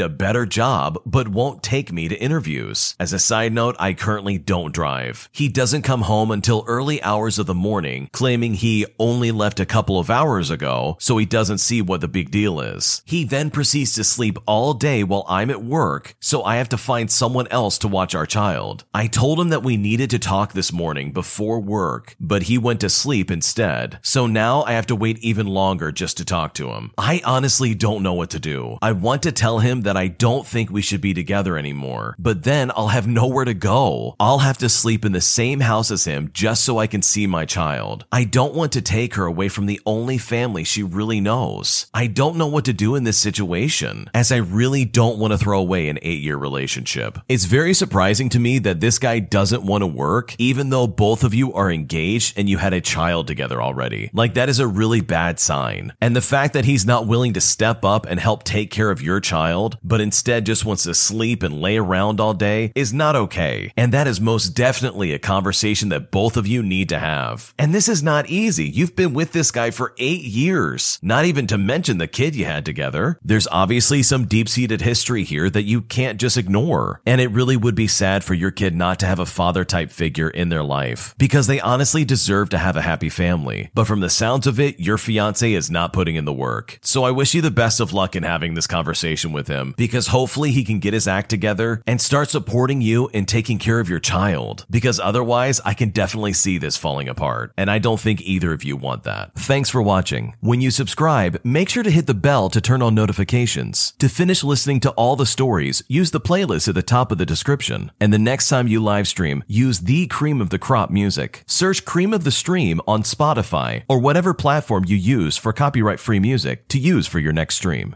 a 0.00 0.08
better 0.08 0.46
job, 0.46 0.96
but 1.04 1.26
won't 1.26 1.64
take 1.64 1.92
me 1.92 2.06
to 2.06 2.16
interviews. 2.16 2.94
As 3.00 3.12
a 3.12 3.18
side 3.18 3.52
note, 3.52 3.74
I 3.80 3.94
currently 3.94 4.38
don't 4.38 4.72
drive. 4.72 5.28
He 5.32 5.48
doesn't 5.48 5.82
come 5.82 6.02
home 6.02 6.30
until 6.30 6.64
early 6.68 7.02
hours 7.02 7.38
of 7.40 7.46
the 7.46 7.54
morning, 7.54 8.08
claiming 8.12 8.54
he 8.54 8.86
only 8.98 9.32
left 9.32 9.58
a 9.58 9.66
couple 9.66 9.98
of 9.98 10.08
hours 10.08 10.50
ago, 10.50 10.96
so 11.00 11.18
he 11.18 11.26
doesn't 11.26 11.58
see 11.58 11.82
what 11.82 12.00
the 12.00 12.06
big 12.06 12.30
deal 12.30 12.60
is. 12.60 13.02
He 13.04 13.24
then 13.24 13.50
proceeds 13.50 13.92
to 13.94 14.04
sleep 14.04 14.38
all 14.46 14.72
day 14.72 15.02
while 15.02 15.24
I'm 15.28 15.50
at 15.50 15.64
work, 15.64 16.14
so 16.20 16.44
I 16.44 16.56
have 16.56 16.68
to 16.68 16.76
find 16.76 17.10
someone 17.10 17.48
else 17.48 17.76
to 17.78 17.88
watch 17.88 18.14
our 18.14 18.26
child. 18.26 18.84
I 18.94 19.08
told 19.08 19.40
him 19.40 19.48
that 19.48 19.64
we 19.64 19.76
needed 19.76 20.10
to 20.10 20.18
talk 20.20 20.52
this 20.52 20.72
morning 20.72 21.10
before 21.10 21.58
work, 21.58 22.14
but 22.20 22.44
he 22.44 22.56
went 22.56 22.80
to 22.82 22.88
sleep 22.88 23.30
instead. 23.30 23.98
So 24.02 24.28
now 24.28 24.62
I 24.62 24.72
have 24.72 24.86
to 24.86 24.96
wait 24.96 25.18
even 25.18 25.48
longer 25.48 25.90
just 25.90 26.16
to 26.18 26.24
talk 26.24 26.54
to 26.54 26.70
him. 26.70 26.92
I 26.96 27.20
honestly 27.64 27.74
don't 27.74 28.02
know 28.02 28.12
what 28.12 28.30
to 28.30 28.38
do. 28.38 28.76
I 28.82 28.92
want 28.92 29.22
to 29.22 29.32
tell 29.32 29.60
him 29.60 29.82
that 29.82 29.96
I 29.96 30.08
don't 30.08 30.46
think 30.46 30.70
we 30.70 30.82
should 30.82 31.00
be 31.00 31.14
together 31.14 31.56
anymore, 31.56 32.14
but 32.18 32.42
then 32.42 32.70
I'll 32.76 32.88
have 32.88 33.06
nowhere 33.06 33.46
to 33.46 33.54
go. 33.54 34.16
I'll 34.20 34.40
have 34.40 34.58
to 34.58 34.68
sleep 34.68 35.04
in 35.04 35.12
the 35.12 35.20
same 35.20 35.60
house 35.60 35.90
as 35.90 36.04
him 36.04 36.30
just 36.34 36.62
so 36.62 36.78
I 36.78 36.86
can 36.86 37.00
see 37.00 37.26
my 37.26 37.46
child. 37.46 38.04
I 38.12 38.24
don't 38.24 38.54
want 38.54 38.72
to 38.72 38.82
take 38.82 39.14
her 39.14 39.24
away 39.24 39.48
from 39.48 39.66
the 39.66 39.80
only 39.86 40.18
family 40.18 40.64
she 40.64 40.82
really 40.82 41.20
knows. 41.20 41.86
I 41.94 42.06
don't 42.06 42.36
know 42.36 42.46
what 42.46 42.66
to 42.66 42.72
do 42.72 42.96
in 42.96 43.04
this 43.04 43.16
situation, 43.16 44.10
as 44.12 44.30
I 44.30 44.36
really 44.36 44.84
don't 44.84 45.18
want 45.18 45.32
to 45.32 45.38
throw 45.38 45.58
away 45.58 45.88
an 45.88 45.98
eight 46.02 46.22
year 46.22 46.36
relationship. 46.36 47.18
It's 47.28 47.46
very 47.46 47.72
surprising 47.72 48.28
to 48.30 48.38
me 48.38 48.58
that 48.60 48.80
this 48.80 48.98
guy 48.98 49.20
doesn't 49.20 49.64
want 49.64 49.82
to 49.82 49.86
work, 49.86 50.34
even 50.38 50.70
though 50.70 50.86
both 50.86 51.24
of 51.24 51.32
you 51.32 51.54
are 51.54 51.70
engaged 51.70 52.38
and 52.38 52.48
you 52.48 52.58
had 52.58 52.74
a 52.74 52.80
child 52.80 53.26
together 53.26 53.62
already. 53.62 54.10
Like, 54.12 54.34
that 54.34 54.48
is 54.48 54.58
a 54.58 54.68
really 54.68 55.00
bad 55.00 55.40
sign. 55.40 55.92
And 56.00 56.14
the 56.14 56.20
fact 56.20 56.52
that 56.52 56.66
he's 56.66 56.84
not 56.84 57.06
willing 57.06 57.32
to 57.34 57.40
step 57.54 57.84
up 57.84 58.04
and 58.04 58.18
help 58.18 58.42
take 58.42 58.72
care 58.72 58.90
of 58.90 59.00
your 59.00 59.20
child, 59.20 59.78
but 59.84 60.00
instead 60.00 60.44
just 60.44 60.64
wants 60.64 60.82
to 60.82 60.92
sleep 60.92 61.44
and 61.44 61.60
lay 61.60 61.76
around 61.76 62.20
all 62.20 62.34
day 62.34 62.72
is 62.74 62.92
not 62.92 63.14
okay. 63.14 63.72
And 63.76 63.92
that 63.92 64.08
is 64.08 64.20
most 64.20 64.50
definitely 64.50 65.12
a 65.12 65.20
conversation 65.20 65.88
that 65.90 66.10
both 66.10 66.36
of 66.36 66.48
you 66.48 66.64
need 66.64 66.88
to 66.88 66.98
have. 66.98 67.54
And 67.56 67.72
this 67.72 67.88
is 67.88 68.02
not 68.02 68.28
easy. 68.28 68.64
You've 68.68 68.96
been 68.96 69.14
with 69.14 69.30
this 69.30 69.52
guy 69.52 69.70
for 69.70 69.94
eight 69.98 70.22
years, 70.22 70.98
not 71.00 71.26
even 71.26 71.46
to 71.46 71.56
mention 71.56 71.98
the 71.98 72.08
kid 72.08 72.34
you 72.34 72.44
had 72.44 72.64
together. 72.64 73.20
There's 73.22 73.46
obviously 73.52 74.02
some 74.02 74.26
deep 74.26 74.48
seated 74.48 74.80
history 74.80 75.22
here 75.22 75.48
that 75.48 75.62
you 75.62 75.80
can't 75.80 76.20
just 76.20 76.36
ignore. 76.36 77.00
And 77.06 77.20
it 77.20 77.30
really 77.30 77.56
would 77.56 77.76
be 77.76 77.86
sad 77.86 78.24
for 78.24 78.34
your 78.34 78.50
kid 78.50 78.74
not 78.74 78.98
to 78.98 79.06
have 79.06 79.20
a 79.20 79.26
father 79.26 79.64
type 79.64 79.92
figure 79.92 80.28
in 80.28 80.48
their 80.48 80.64
life 80.64 81.14
because 81.18 81.46
they 81.46 81.60
honestly 81.60 82.04
deserve 82.04 82.48
to 82.48 82.58
have 82.58 82.76
a 82.76 82.82
happy 82.82 83.10
family. 83.10 83.70
But 83.74 83.86
from 83.86 84.00
the 84.00 84.10
sounds 84.10 84.48
of 84.48 84.58
it, 84.58 84.80
your 84.80 84.98
fiance 84.98 85.52
is 85.52 85.70
not 85.70 85.92
putting 85.92 86.16
in 86.16 86.24
the 86.24 86.32
work. 86.32 86.80
So 86.82 87.04
I 87.04 87.12
wish 87.12 87.32
you 87.32 87.43
the 87.44 87.50
best 87.50 87.78
of 87.78 87.92
luck 87.92 88.16
in 88.16 88.22
having 88.22 88.54
this 88.54 88.66
conversation 88.66 89.30
with 89.30 89.48
him 89.48 89.74
because 89.76 90.06
hopefully 90.08 90.50
he 90.50 90.64
can 90.64 90.78
get 90.78 90.94
his 90.94 91.06
act 91.06 91.28
together 91.28 91.82
and 91.86 92.00
start 92.00 92.30
supporting 92.30 92.80
you 92.80 93.10
and 93.12 93.28
taking 93.28 93.58
care 93.58 93.80
of 93.80 93.88
your 93.88 94.00
child. 94.00 94.64
Because 94.70 94.98
otherwise, 94.98 95.60
I 95.62 95.74
can 95.74 95.90
definitely 95.90 96.32
see 96.32 96.56
this 96.56 96.78
falling 96.78 97.06
apart. 97.06 97.52
And 97.58 97.70
I 97.70 97.78
don't 97.78 98.00
think 98.00 98.22
either 98.22 98.52
of 98.54 98.64
you 98.64 98.76
want 98.76 99.02
that. 99.04 99.34
Thanks 99.34 99.68
for 99.68 99.82
watching. 99.82 100.34
When 100.40 100.62
you 100.62 100.70
subscribe, 100.70 101.38
make 101.44 101.68
sure 101.68 101.82
to 101.82 101.90
hit 101.90 102.06
the 102.06 102.14
bell 102.14 102.48
to 102.48 102.62
turn 102.62 102.80
on 102.80 102.94
notifications. 102.94 103.92
To 103.98 104.08
finish 104.08 104.42
listening 104.42 104.80
to 104.80 104.90
all 104.92 105.16
the 105.16 105.26
stories, 105.26 105.82
use 105.86 106.10
the 106.12 106.20
playlist 106.20 106.66
at 106.68 106.74
the 106.74 106.82
top 106.82 107.12
of 107.12 107.18
the 107.18 107.26
description. 107.26 107.92
And 108.00 108.10
the 108.10 108.18
next 108.18 108.48
time 108.48 108.68
you 108.68 108.82
live 108.82 109.06
stream, 109.06 109.44
use 109.46 109.80
the 109.80 110.06
cream 110.06 110.40
of 110.40 110.48
the 110.48 110.58
crop 110.58 110.90
music. 110.90 111.44
Search 111.46 111.84
cream 111.84 112.14
of 112.14 112.24
the 112.24 112.30
stream 112.30 112.80
on 112.86 113.02
Spotify 113.02 113.84
or 113.86 113.98
whatever 113.98 114.32
platform 114.32 114.86
you 114.86 114.96
use 114.96 115.36
for 115.36 115.52
copyright 115.52 116.00
free 116.00 116.18
music 116.18 116.68
to 116.68 116.78
use 116.78 117.06
for 117.06 117.18
your 117.18 117.33
next 117.34 117.56
stream. 117.56 117.92